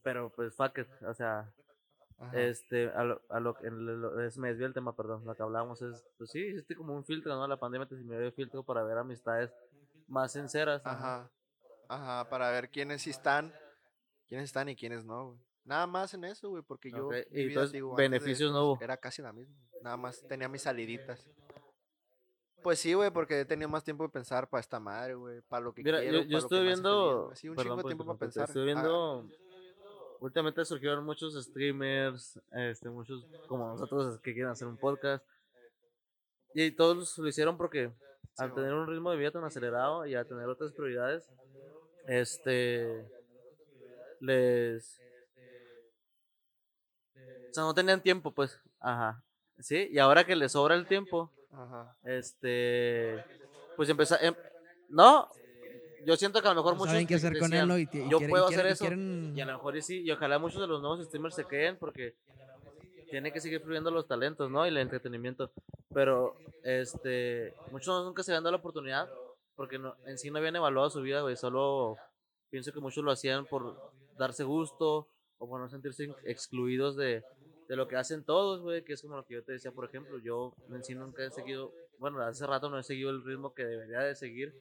[0.02, 0.88] Pero pues fuck it.
[1.08, 1.50] O sea,
[2.18, 2.38] Ajá.
[2.38, 5.24] este, a lo, a lo, lo- es- me desvió el tema, perdón.
[5.24, 7.46] Lo que hablábamos es, pues sí, hiciste como un filtro, ¿no?
[7.48, 9.50] La pandemia te sirvió de filtro para ver amistades
[10.06, 10.84] más sinceras.
[10.84, 10.90] ¿no?
[10.90, 11.30] Ajá.
[11.88, 13.54] Ajá, para ver quiénes sí están,
[14.28, 15.38] quiénes están y quiénes no, güey.
[15.64, 17.06] Nada más en eso, güey, porque yo.
[17.06, 18.78] Ok, mi y vida, entonces, digo, de beneficios esto, no hubo.
[18.82, 19.56] Era casi la misma.
[19.80, 21.30] Nada más tenía mis saliditas.
[22.64, 25.42] Pues sí, güey, porque he tenido más tiempo de pensar para esta madre, güey.
[25.42, 26.22] Para lo que Mira, quiero.
[26.22, 27.30] yo, yo estuve viendo.
[27.34, 28.48] Sí, un perdón chingo de tiempo para pensar.
[28.48, 29.28] Estuve Ah, viendo.
[30.20, 35.22] Últimamente surgieron muchos streamers, este, muchos como nosotros que quieren hacer un podcast.
[36.54, 37.92] Y todos lo hicieron porque
[38.38, 41.30] al tener un ritmo de vida tan acelerado y al tener otras prioridades,
[42.06, 43.06] este,
[44.20, 44.98] les...
[47.50, 48.58] O sea, no tenían tiempo, pues.
[48.80, 49.22] Ajá.
[49.58, 51.96] Sí, y ahora que les sobra el tiempo, Ajá.
[52.04, 53.24] este,
[53.76, 54.18] pues empezar...
[54.88, 55.28] no,
[56.04, 57.78] yo siento que a lo mejor No muchos saben qué hacer con él, decían, ¿no?
[57.78, 58.84] Y, y yo quieren- puedo y quieren- hacer y eso.
[58.84, 61.44] quieren- Y a lo mejor y sí, y ojalá muchos de los nuevos streamers se
[61.46, 62.14] queden porque
[63.10, 64.64] tiene que seguir fluyendo los talentos, ¿no?
[64.66, 65.50] Y el entretenimiento.
[65.92, 69.08] Pero, este, muchos nunca se habían dado la oportunidad
[69.54, 71.36] porque no, en sí no habían evaluado su vida, güey.
[71.36, 71.96] Solo
[72.50, 77.22] pienso que muchos lo hacían por darse gusto o por no sentirse excluidos de,
[77.68, 78.84] de lo que hacen todos, güey.
[78.84, 80.18] Que es como lo que yo te decía, por ejemplo.
[80.18, 83.64] Yo en sí nunca he seguido, bueno, hace rato no he seguido el ritmo que
[83.64, 84.54] debería de seguir.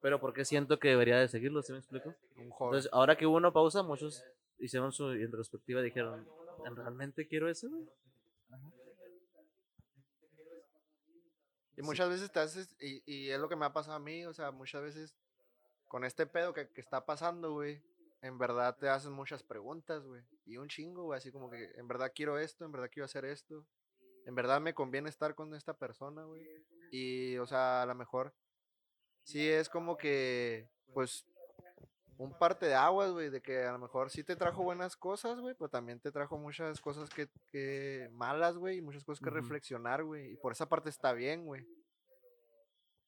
[0.00, 2.14] Pero porque siento que debería de seguirlo, ¿sí me explico?
[2.36, 4.24] Entonces, ahora que hubo una pausa, muchos
[4.58, 6.26] hicieron su introspectiva y dijeron,
[6.74, 7.68] ¿realmente quiero eso?
[7.68, 7.86] güey?"
[11.76, 14.26] Y muchas veces te haces, y, y es lo que me ha pasado a mí,
[14.26, 15.16] o sea, muchas veces
[15.88, 17.82] con este pedo que, que está pasando, güey,
[18.22, 21.88] en verdad te haces muchas preguntas, güey, y un chingo, güey, así como que en
[21.88, 23.64] verdad quiero esto, en verdad quiero hacer esto,
[24.26, 26.46] en verdad me conviene estar con esta persona, güey,
[26.90, 28.34] y, o sea, a lo mejor
[29.22, 31.24] sí es como que, pues,
[32.18, 35.40] un parte de aguas, güey, de que a lo mejor sí te trajo buenas cosas,
[35.40, 39.30] güey, pero también te trajo muchas cosas que, que malas, güey, y muchas cosas que
[39.30, 41.66] reflexionar, güey, y por esa parte está bien, güey.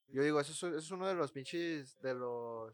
[0.07, 2.73] Yo digo, eso es, eso es uno de los pinches, de los,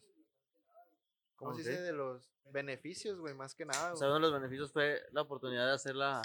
[1.40, 1.82] ¿cómo se dice?
[1.82, 4.18] De los beneficios, güey, más que nada, O sea, güey.
[4.18, 6.22] uno de los beneficios fue la oportunidad de hacer la,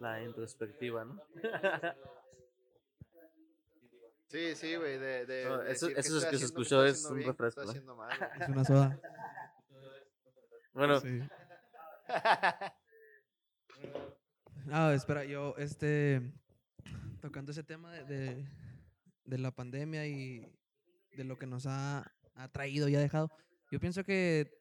[0.00, 1.22] la introspectiva, ¿no?
[4.28, 7.18] Sí, sí, güey, de, de, No, de eso- eso es que se escuchó es un
[7.18, 7.76] bien, refresco, güey.
[7.76, 8.98] Es una soda.
[10.72, 11.20] Bueno, Sí.
[14.70, 16.22] Ah, espera, yo, este,
[17.20, 18.48] tocando ese tema de, de,
[19.24, 20.50] de la pandemia y
[21.12, 23.28] de lo que nos ha, ha traído y ha dejado,
[23.72, 24.52] yo pienso que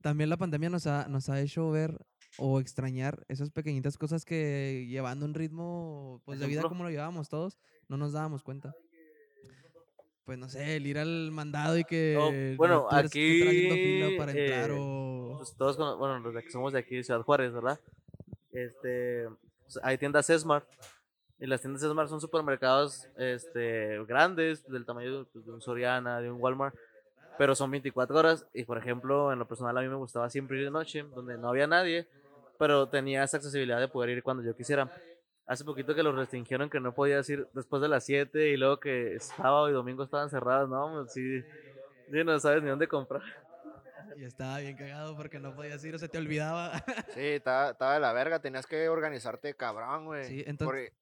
[0.00, 1.98] también la pandemia nos ha, nos ha hecho ver
[2.38, 7.28] o extrañar esas pequeñitas cosas que llevando un ritmo pues, de vida como lo llevábamos
[7.28, 8.72] todos, no nos dábamos cuenta.
[10.24, 14.70] Pues no sé, el ir al mandado y que no bueno, fila aquí, para entrar
[14.70, 15.34] eh, o...
[15.38, 17.80] pues todos, bueno, los de que somos de aquí, de Ciudad Juárez, ¿verdad?
[18.52, 19.26] Este,
[19.62, 20.68] pues, hay tiendas Smart.
[21.40, 26.20] Y las tiendas Smart son supermercados este, grandes, del tamaño de, pues, de un Soriana,
[26.20, 26.76] de un Walmart,
[27.38, 28.46] pero son 24 horas.
[28.52, 31.38] Y por ejemplo, en lo personal, a mí me gustaba siempre ir de noche, donde
[31.38, 32.06] no había nadie,
[32.58, 34.90] pero tenía esa accesibilidad de poder ir cuando yo quisiera.
[35.46, 38.80] Hace poquito que los restringieron, que no podías ir después de las 7 y luego
[38.80, 41.06] que sábado y domingo estaban cerrados, ¿no?
[41.06, 41.40] Sí,
[42.10, 43.22] sí, no sabes ni dónde comprar.
[44.16, 46.72] Y estaba bien cagado porque no podías ir o se te olvidaba.
[47.14, 50.24] Sí, estaba, estaba de la verga, tenías que organizarte cabrón, güey.
[50.24, 50.92] Sí, entonces- porque-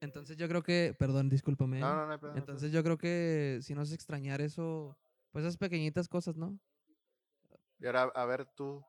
[0.00, 1.80] Entonces yo creo que, perdón, discúlpame.
[1.80, 2.36] No, no, no pedo.
[2.36, 4.96] Entonces yo creo que si nos extrañar eso,
[5.32, 6.56] pues esas pequeñitas cosas, ¿no?
[7.80, 8.84] Y ahora, a ver, tú,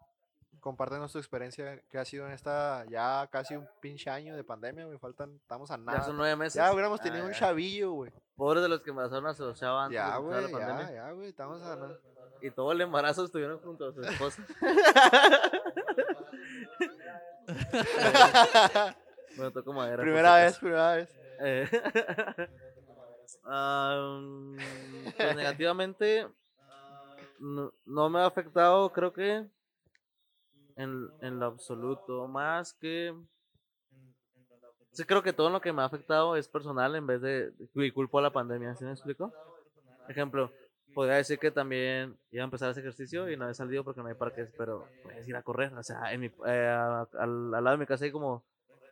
[0.60, 4.86] compártenos tu experiencia que ha sido en esta ya casi un pinche año de pandemia,
[4.86, 5.00] güey.
[5.00, 6.04] Faltan, estamos a Ya nada.
[6.04, 6.54] son nueve meses.
[6.56, 7.40] Ya hubiéramos Ah, tenido un ya.
[7.40, 8.12] chavillo, güey.
[8.36, 10.14] Pobres de los que embarazaron a su chava antes de Ya,
[10.52, 10.90] pandemia.
[10.90, 11.30] ya, ya, güey.
[11.30, 11.98] Estamos a nada.
[12.42, 14.46] Y todo el embarazo estuvieron junto a su esposa.
[19.38, 20.02] bueno, tocó madera.
[20.04, 21.10] primera vez, primera vez.
[23.36, 24.58] Eh, am,
[25.18, 26.28] pues negativamente
[27.40, 29.46] no, no me ha afectado, creo que
[30.76, 33.14] en, en lo absoluto, más que
[34.92, 37.92] sí creo que todo lo que me ha afectado es personal en vez de y
[37.92, 39.34] culpo a la pandemia, ¿sí me explico?
[40.08, 40.52] Ejemplo,
[40.94, 44.08] podría decir que también iba a empezar ese ejercicio y no he salido porque no
[44.10, 47.64] hay parques, pero puedes ir a correr, o sea, en mi, eh, a- al, al
[47.66, 48.44] lado de mi casa hay como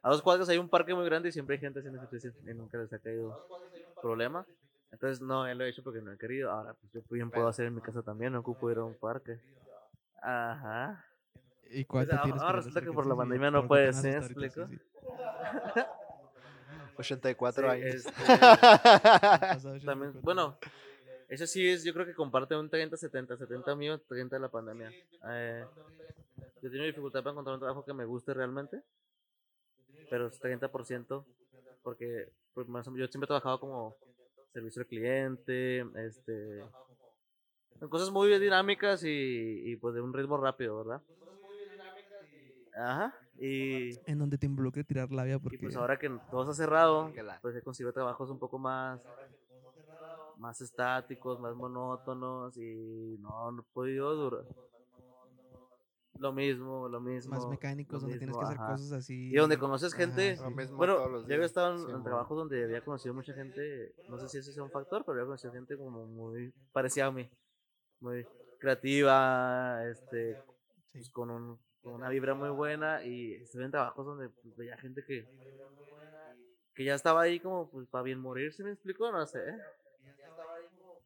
[0.04, 2.54] a dos cuadras hay un parque muy grande y siempre hay gente haciendo ejercicio y
[2.56, 3.38] nunca les ha caído
[4.02, 4.46] problema.
[4.92, 6.52] Entonces no, él lo he hecho porque no he querido.
[6.52, 8.96] Ahora pues yo bien puedo hacer en mi casa también, no ocupo ir a un
[8.96, 9.40] parque.
[10.22, 11.06] Ajá.
[11.70, 14.10] ¿Y cuánto ah, tienes ahora resulta que por la pandemia no puedes, ¿sí?
[14.10, 14.68] ahorita, ¿Explico?
[14.68, 14.78] sí,
[15.76, 15.82] sí.
[16.98, 17.96] 84 Sí, años.
[17.96, 18.12] este,
[19.86, 20.22] también, 84.
[20.22, 20.58] bueno,
[21.30, 24.92] eso sí es, yo creo que comparte un 30-70, 70 mío, 30 de la pandemia.
[25.30, 25.66] Eh,
[26.62, 28.82] yo he tenido dificultad para encontrar un trabajo que me guste realmente,
[30.10, 31.26] pero es 30%
[31.84, 33.96] porque pues, más o menos, yo siempre he trabajado como
[34.54, 36.60] servicio al cliente, este,
[37.80, 41.02] en cosas muy dinámicas y, y pues de un ritmo rápido, ¿verdad?
[42.74, 45.58] Ajá, y, En donde te involucre tirar labia y porque...
[45.58, 47.12] pues ahora que todo se ha cerrado,
[47.42, 49.02] pues he conseguido trabajos un poco más
[50.38, 54.46] más estáticos, más monótonos y no, no he podido durar.
[56.22, 57.34] Lo mismo, lo mismo.
[57.34, 58.74] más mecánicos, donde tienes que hacer ajá.
[58.74, 59.32] cosas así.
[59.32, 60.34] Y donde conoces gente.
[60.34, 60.56] Ajá, Lo sí.
[60.56, 62.04] mismo Bueno, yo había estado en, Sí, en mon.
[62.04, 65.26] trabajos donde había conocido mucha gente, no sé si ese sea un factor, pero había
[65.26, 67.28] conocido gente como muy parecida a mí,
[68.02, 68.24] muy
[68.60, 70.42] creativa, este, Sí.
[70.92, 74.78] pues, con, un- con una vibra muy buena y estuve en trabajos donde pues, veía
[74.78, 75.28] gente que
[76.74, 79.12] que ya estaba ahí como pues para bien morir, ¿se me explicó?
[79.12, 79.40] No sé.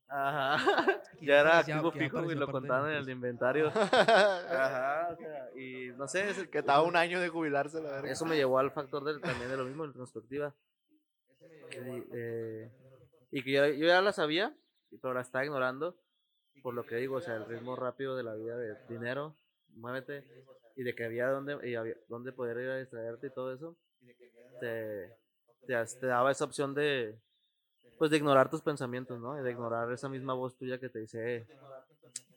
[0.08, 0.58] Ajá.
[1.22, 3.16] Ya era activo fijo y lo contaban en el nosotros.
[3.16, 3.68] inventario.
[3.76, 8.12] Ajá, o sea, y no sé, ese- que estaba un año de jubilarse, la verga.
[8.12, 10.53] eso me llevó al factor del, también de lo mismo, en retrospectiva.
[11.72, 12.70] Y, eh,
[13.32, 14.56] y que yo, yo ya la sabía,
[15.01, 15.95] pero la estaba ignorando
[16.62, 19.36] por lo que digo, o sea, el ritmo rápido de la vida de dinero,
[19.76, 20.26] muévete,
[20.76, 23.76] y de que había donde, y había donde poder ir a distraerte y todo eso,
[24.60, 25.14] te,
[25.68, 27.18] te, te daba esa opción de,
[27.97, 29.39] pues, de ignorar tus pensamientos, ¿no?
[29.39, 31.47] Y de ignorar esa misma voz tuya que te dice, "Eh,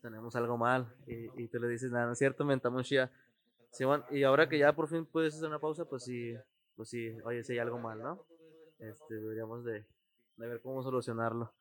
[0.01, 3.11] tenemos algo mal, y, y tú le dices, nada, no es cierto, mentamos Shia.
[3.70, 6.34] Simón, y ahora que ya por fin puedes hacer una pausa, pues sí,
[6.76, 8.24] pues sí, oye, sí hay algo mal, ¿no?
[8.78, 9.84] Este, deberíamos de,
[10.36, 11.53] de ver cómo solucionarlo.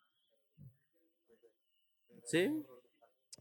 [2.23, 2.63] Sí,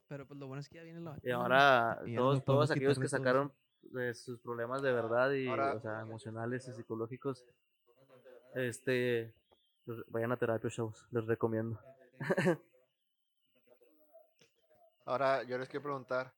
[0.09, 2.99] Pero pues lo bueno es que ya viene la y ahora Y todos, todos aquellos
[2.99, 7.45] que sacaron de sus problemas de verdad y Ahora- o sea, emocionales y psicológicos,
[8.55, 9.33] este,
[10.09, 11.79] vayan a terapia shows, les recomiendo.
[15.05, 16.33] Ahora, yo les quiero preguntar,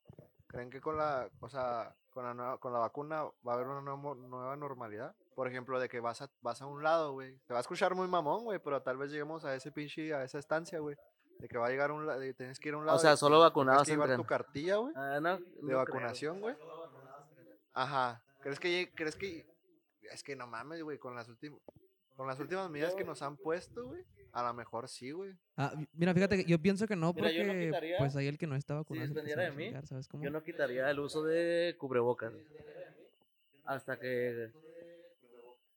[0.46, 3.66] ¿creen que con la, o sea, con la, nueva- con la vacuna va a haber
[3.66, 5.14] una nueva, nueva normalidad?
[5.34, 7.38] Por ejemplo, de que vas a, vas a un lado, güey.
[7.46, 10.22] Te va a escuchar muy mamón, güey, pero tal vez lleguemos a ese pinche, a
[10.24, 10.96] esa estancia, güey.
[11.38, 12.96] De que va a llegar un lado, tienes que ir a un lado.
[12.98, 15.78] O sea, solo tienes vacunados que llevar tu cartilla, güey, Ah, no, no de creo.
[15.78, 16.56] vacunación, güey.
[17.72, 18.20] Ajá.
[18.40, 19.46] ¿Crees que, crees que,
[20.02, 21.60] es que no mames, güey, con las últimas,
[22.18, 24.02] con las últimas medidas que nos han puesto, güey?
[24.32, 25.32] A lo mejor sí, güey.
[25.56, 28.16] Ah, mi- mira, fíjate que yo pienso que no, Mira, yo no porque quitaría- pues
[28.16, 30.24] ahí el que no está vacunado se dependiera va a de mí, chingar, ¿sabes cómo?
[30.24, 32.32] Yo no quitaría el uso de cubrebocas
[33.64, 34.50] hasta que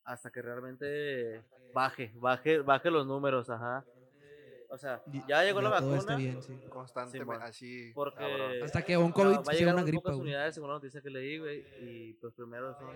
[0.04, 3.86] hasta que realmente baje, baje, baje los números, ajá.
[4.70, 6.00] O sea, ya llegó la ya todo vacuna.
[6.00, 6.58] está bien, sí.
[6.70, 7.48] Constantemente, Simón.
[7.48, 7.92] así.
[7.94, 8.64] Porque cabrón.
[8.64, 11.02] Hasta que un COVID va a sea llegar una gripa, pocas unidades según la noticia
[11.02, 12.96] que leí, güey, y pues primero son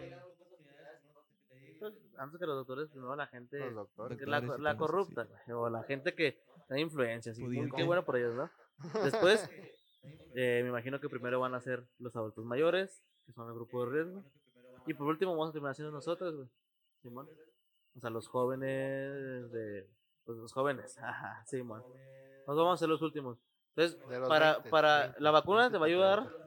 [2.18, 4.20] antes que los doctores, primero la gente Los doctores.
[4.28, 4.78] la, Doctores la sí.
[4.78, 8.50] corrupta, güey, o la gente que da influencias, y qué bueno por ellos, ¿no?
[9.04, 9.50] Después,
[10.36, 13.86] eh, me imagino que primero van a ser los adultos mayores, que son el grupo
[13.86, 14.24] de riesgo,
[14.86, 16.48] y por último vamos a terminar siendo nosotros, güey,
[17.02, 17.28] Simón.
[17.96, 19.88] O sea, los jóvenes de,
[20.26, 21.84] pues los jóvenes, ajá, Simón.
[22.48, 23.40] Nos vamos a ser los últimos.
[23.76, 26.46] Entonces, para, 20, para 30, la vacuna 20, te va a ayudar, 30.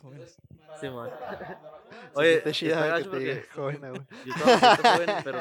[0.00, 0.36] Jóvenes.
[0.80, 1.10] Simón.
[2.14, 3.92] Oye, siente chida que te diga joven, güey.
[4.26, 5.40] Yo siento joven, pero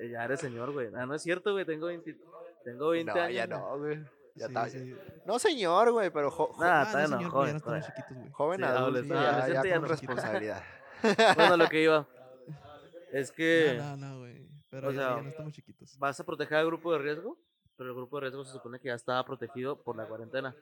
[0.00, 0.88] eh, ya eres señor, güey.
[0.94, 1.64] Ah, no es cierto, güey.
[1.64, 2.16] Tengo 20,
[2.64, 3.34] tengo 20 No, años.
[3.34, 3.58] ya güey.
[3.58, 3.98] no, güey.
[4.34, 4.68] Ya Sí, está.
[4.68, 4.96] sí.
[5.26, 7.82] No, señor, güey, pero jo- Nah, Ah, no, no, señor, joven, ya no estamos joven.
[7.82, 8.30] chiquitos, güey.
[8.32, 9.88] joven Sí, adulto, adolescente, ya, ya ya con no.
[9.88, 10.62] responsabilidad.
[11.36, 12.06] Bueno, lo que iba.
[13.12, 14.48] Es que No, no, no, güey.
[14.70, 15.98] Pero o ya, sea, ya no estamos chiquitos.
[15.98, 17.38] vas a proteger al grupo de riesgo,
[17.76, 20.54] pero el grupo de riesgo se supone que ya estaba protegido por la cuarentena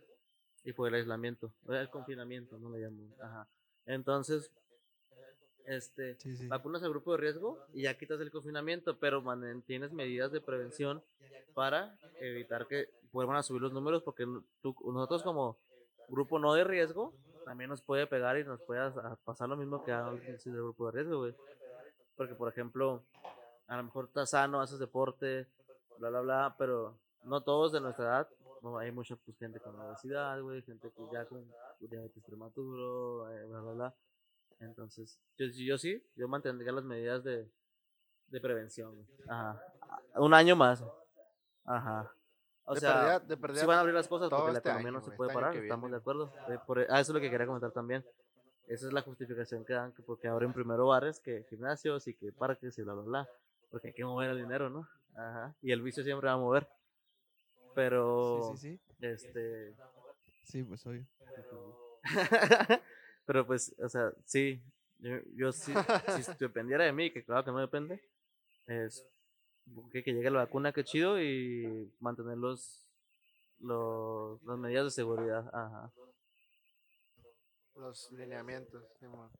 [0.62, 3.03] y por el aislamiento, o el confinamiento, no le llamo.
[3.20, 3.49] Ajá.
[3.84, 4.51] Entonces,
[5.66, 6.46] este, Sí, sí.
[6.48, 11.02] vacunas al grupo de riesgo y ya quitas el confinamiento, pero mantienes medidas de prevención
[11.54, 14.26] para evitar que vuelvan a subir los números, porque
[14.62, 15.56] tú- nosotros como
[16.08, 17.12] grupo no de riesgo,
[17.44, 18.90] también nos puede pegar y nos puede
[19.24, 21.34] pasar lo mismo que a del grupo de riesgo, güey.
[22.16, 23.02] Porque, por ejemplo,
[23.68, 25.46] a lo mejor estás sano, haces deporte,
[25.98, 26.94] bla, bla, bla, pero
[27.24, 28.28] no todos de nuestra edad.
[28.62, 31.44] no, hay mucha pues, gente con obesidad, güey, gente que ya con
[31.80, 33.94] diabetes prematuro, eh, bla, bla, bla.
[34.61, 37.48] Entonces, yo, yo sí, yo mantendría las medidas de,
[38.28, 39.07] de prevención.
[39.28, 39.62] Ajá.
[40.16, 40.82] Un año más.
[41.64, 42.12] Ajá.
[42.64, 44.68] O de sea, perdida, de perdida, sí van a abrir las cosas porque la este
[44.70, 46.32] economía año, no se puede este parar, estamos de acuerdo.
[46.48, 48.04] Eh, por- ah, eso es lo que quería comentar también.
[48.66, 52.32] Esa es la justificación que dan, que porque abren primero bares que gimnasios y que
[52.32, 53.28] parques y bla, bla, bla.
[53.70, 54.88] Porque hay que mover el dinero, ¿no?
[55.14, 55.54] Ajá.
[55.62, 56.68] Y el vicio siempre va a mover.
[57.74, 59.07] Pero, Sí, sí, sí.
[59.07, 59.74] este...
[60.44, 61.07] Sí, pues obvio.
[61.36, 62.00] Pero
[63.46, 64.62] pues, o sea, sí,
[64.98, 65.72] yo, yo sí,
[66.22, 68.00] si dependiera de mí, que claro que no depende,
[68.66, 69.04] es
[69.90, 72.86] que, que llegue la vacuna, que chido, y mantener los,
[73.58, 75.48] los, las medidas de seguridad.
[75.52, 75.92] Ajá.
[77.74, 79.30] Los lineamientos, Simón.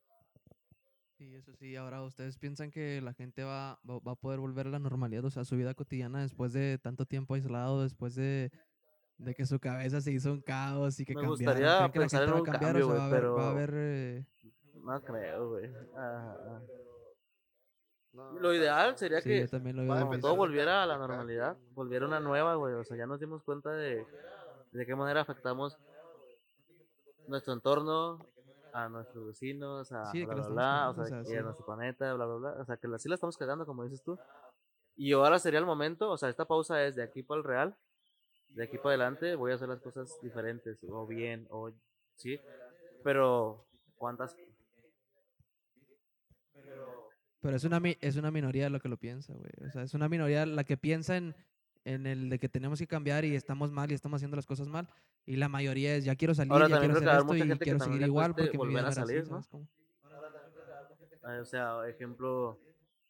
[1.17, 1.75] Sí, eso sí.
[1.77, 5.25] Ahora, ¿ustedes piensan que la gente va, va, va a poder volver a la normalidad,
[5.25, 8.51] o sea, a su vida cotidiana después de tanto tiempo aislado, después de,
[9.19, 11.37] de que su cabeza se hizo un caos y que Me cambiaron?
[11.39, 13.25] gustaría ¿Creen que la pensar en un cambiar cambio, o sea, güey, va a haber,
[13.25, 14.27] va a pero- haber, eh,
[14.85, 15.71] No creo, güey.
[18.13, 22.55] No, Lo ideal sería Sí, que veo todo volviera a la normalidad, volviera una nueva,
[22.55, 22.75] güey.
[22.75, 24.07] O sea, ya nos dimos cuenta de
[24.73, 25.79] de qué manera afectamos
[27.29, 28.27] nuestro entorno,
[28.73, 31.35] a nuestros vecinos, a Sí, bla, o sea, y a sí.
[31.43, 32.51] nuestro planeta, bla, bla, bla.
[32.61, 34.19] O sea, que así la estamos cagando, como dices tú.
[34.97, 37.77] Y ahora sería el momento, o sea, esta pausa es de aquí para el real,
[38.49, 41.73] de aquí para adelante voy a hacer las cosas diferentes, o bien, o
[42.17, 42.41] sí,
[43.03, 43.67] pero
[43.97, 44.37] ¿cuántas?
[47.41, 49.51] Pero es una, es una minoría lo que lo piensa, güey.
[49.67, 51.35] O sea, es una minoría la que piensa en,
[51.85, 54.69] en el de que tenemos que cambiar y estamos mal y estamos haciendo las cosas
[54.69, 54.89] mal.
[55.25, 58.03] Y la mayoría es, ya quiero salir, Ahora, ya quiero hacer esto y quiero seguir
[58.03, 59.45] igual porque volver a era así, salir, ¿no?
[61.41, 62.59] O sea, ejemplo,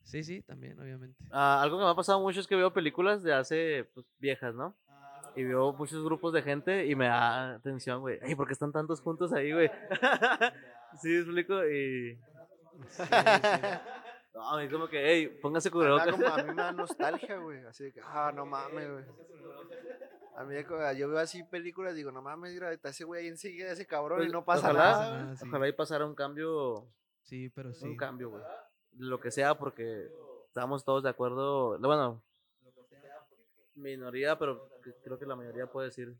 [0.07, 1.19] Sí, sí, también, obviamente.
[1.33, 4.55] Ah, algo que me ha pasado mucho es que veo películas de hace pues, viejas,
[4.55, 4.77] ¿no?
[5.37, 8.19] Y veo muchos grupos de gente y me da atención, güey.
[8.23, 9.71] Ay, ¿por qué están tantos juntos ahí, güey?
[11.01, 11.65] sí, explico.
[11.67, 12.19] Y.
[14.35, 16.15] No, a mí como que, hey, póngase A mí, me da cubrebocas.
[16.15, 17.65] como- a mí me da nostalgia, güey.
[17.65, 19.05] Así de que, ah, no mames, güey.
[20.37, 20.55] A mí,
[20.99, 24.19] yo veo así películas, digo, no mames, mira, está ese güey ahí enseguida, ese cabrón,
[24.19, 25.09] Pues, y no pasa ojalá, nada.
[25.09, 25.23] güey.
[25.23, 25.49] nada, sí.
[25.49, 26.87] Ojalá y pasara un cambio,
[27.23, 27.87] Sí, pero sí.
[27.87, 28.43] un cambio, güey.
[28.99, 30.07] Lo que sea, porque
[30.49, 31.79] estamos todos de acuerdo.
[31.79, 32.23] Bueno,
[33.77, 34.69] minoría, pero
[35.05, 36.15] creo que la mayoría puede decir.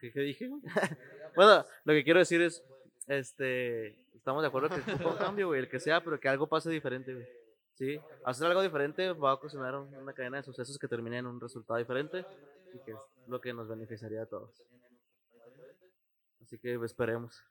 [0.00, 0.62] ¿Qué, qué dije, güey?
[1.36, 2.64] bueno, lo que quiero decir es,
[3.06, 6.46] este, estamos de acuerdo que ocupa un cambio, güey, el que sea, pero que algo
[6.48, 7.26] pase diferente, güey.
[7.74, 11.26] Sí, hacer algo diferente va a ocasionar un- una cadena de sucesos que termine en
[11.26, 12.24] un resultado diferente
[12.72, 14.62] y que es lo que nos beneficiaría a todos.
[16.40, 17.42] Así que esperemos.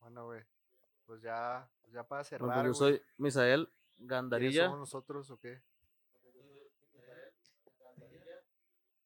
[0.00, 0.42] Bueno, güey,
[1.06, 4.64] pues ya, ya para cerrar, Bueno, pues yo güey, soy Misael ¿quiénes Gandarilla.
[4.64, 5.62] somos nosotros o qué?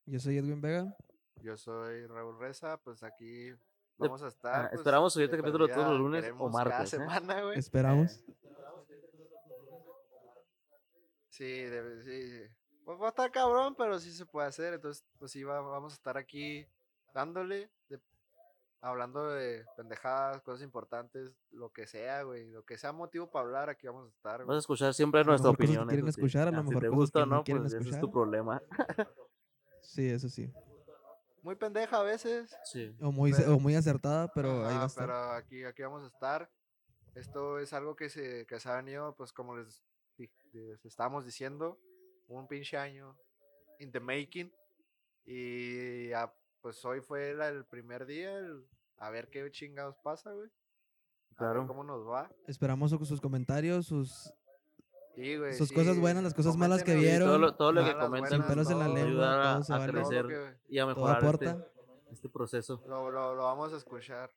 [0.07, 0.97] Yo soy Edwin Vega.
[1.43, 3.53] Yo soy Raúl Reza, pues aquí
[3.97, 4.55] vamos a estar.
[4.67, 6.87] ah, pues, esperamos subir este capítulo todos los lunes o martes, Cada ¿eh?
[6.87, 7.59] semana, güey.
[7.59, 8.25] Esperamos.
[11.29, 12.55] Sí, debe- sí.
[12.85, 14.75] Pues va a estar cabrón, pero sí se puede hacer.
[14.75, 16.67] Entonces, pues sí, va- vamos a estar aquí
[17.13, 18.01] dándole, de-
[18.85, 22.51] hablando de pendejadas, cosas importantes, lo que sea, güey.
[22.51, 24.45] Lo que sea motivo para hablar, aquí vamos a estar.
[24.45, 24.57] Güey.
[24.57, 25.87] a escuchar siempre A nuestra opinión.
[25.89, 26.21] quieren eso sí.
[26.21, 27.91] escuchar, a lo Ah, si mejor te cosas gusta o no no, quieren pues ese
[27.91, 28.63] es tu problema.
[29.81, 30.53] Sí, eso sí.
[31.43, 32.55] Muy pendeja a veces.
[32.65, 32.95] Sí.
[33.01, 35.07] O muy, Pero- o muy acertada, pero ahí va a estar.
[35.07, 36.51] pero aquí, aquí vamos a estar.
[37.15, 39.85] Esto es algo que se, que se ha venido, pues como les,
[40.53, 41.79] les estábamos diciendo,
[42.29, 43.17] un pinche año
[43.79, 44.53] in the making.
[45.27, 46.33] Y ah,
[46.65, 50.47] pues hoy fue el primer día, el- a ver qué chingados pasa, güey.
[50.47, 51.67] A ver Claro.
[51.67, 52.31] cómo nos va.
[52.47, 54.33] Esperamos su- sus comentarios, sus,
[55.15, 57.29] Sí, güey, sus sí, cosas buenas, las cosas malas que vieron.
[57.29, 59.87] todo lo, todo lo que buenas, pelos en la lengua, ayudar a, todo se a
[59.87, 61.67] crecer que- y a mejorar este, aporta.
[62.11, 62.83] este proceso.
[62.87, 64.31] lo, lo- lo vamos a escuchar.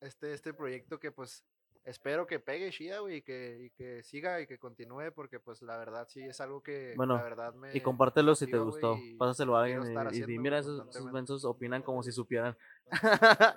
[0.00, 1.44] Este, este proyecto que pues
[1.84, 5.62] espero que pegue chida, güey, y que, y que siga y que continúe, porque pues
[5.62, 7.74] la verdad sí es algo que Bueno, la verdad me...
[7.76, 8.98] Y compártelo si te gustó.
[9.18, 11.12] Pásaselo a alguien y- mira, esos, esos constantemente".
[11.12, 12.56] mensos opinan como si supieran.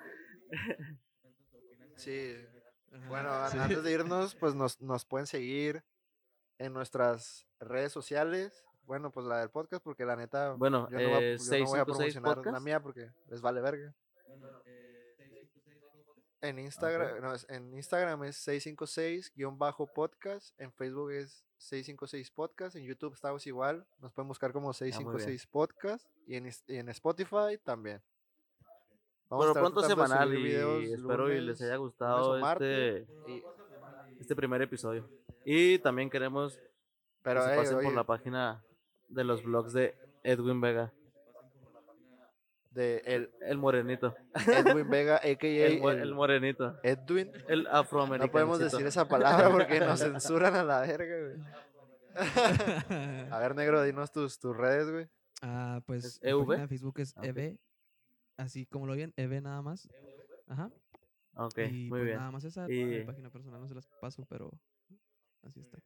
[1.95, 2.35] Sí,
[3.07, 3.57] bueno, Sí.
[3.59, 5.83] antes de irnos, pues nos, nos pueden seguir
[6.57, 8.65] en nuestras redes sociales.
[8.85, 11.37] Bueno, pues la del podcast, porque la neta, Bueno, yo no, eh, no voy a
[11.37, 13.93] 656 promocionar la mía porque les vale verga.
[16.43, 23.13] En Instagram, no, es- en Instagram es 656-podcast, en Facebook es 656 podcast, en YouTube
[23.13, 24.91] estamos igual, nos pueden buscar como Ah, bien.
[24.93, 28.01] 656 podcast y en, y en Spotify también.
[29.29, 33.43] Vamos estar pronto semanal y videos espero y les lunes, haya lunes gustado este, y-
[34.19, 35.09] este primer episodio.
[35.45, 36.59] Y también queremos
[37.21, 38.63] pero que se pasen por la página
[39.07, 40.91] de los blogs de Edwin Vega,
[42.73, 44.15] de el el morenito.
[44.47, 45.47] Edwin Vega, a.k.a.
[45.47, 46.77] El, el el morenito.
[46.83, 47.31] Edwin.
[47.47, 48.25] El afroamericano.
[48.27, 51.37] No podemos decir esa palabra porque nos censuran a la verga, güey.
[53.31, 55.07] A ver, negro, dinos tus, tus redes, güey.
[55.41, 56.45] Ah, pues ¿Es mi EV?
[56.45, 57.25] página de Facebook es Ah, ok.
[57.27, 57.57] EV,
[58.37, 59.89] así como lo ven, EV nada más.
[60.47, 60.69] Ajá.
[61.35, 62.17] Ok, y muy pues bien.
[62.17, 64.51] nada más esa, Y- mi página personal no se las paso, pero
[65.43, 65.79] así está.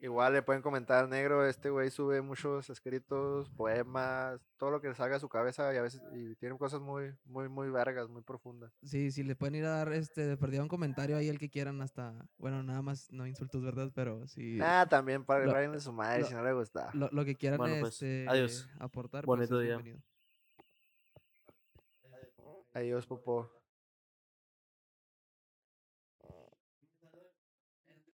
[0.00, 4.94] Igual le pueden comentar negro, este güey sube muchos escritos, poemas, todo lo que le
[4.94, 8.20] salga a su cabeza y a veces y tiene cosas muy, muy, muy vergas, muy
[8.20, 8.70] profundas.
[8.82, 11.48] Sí, sí, le pueden ir a dar este, de perdida un comentario ahí el que
[11.48, 13.92] quieran hasta, bueno, nada más, no insultos, ¿verdad?
[13.94, 16.90] Pero sí, Ah, también para rayenle su madre lo- si no le gusta.
[16.92, 18.68] lo, lo que quieran Bueno, pues, este, adiós.
[18.78, 19.24] aportar.
[19.24, 19.76] pues, Bonito día.
[19.78, 20.02] bienvenido.
[22.74, 23.50] Adiós, Popo.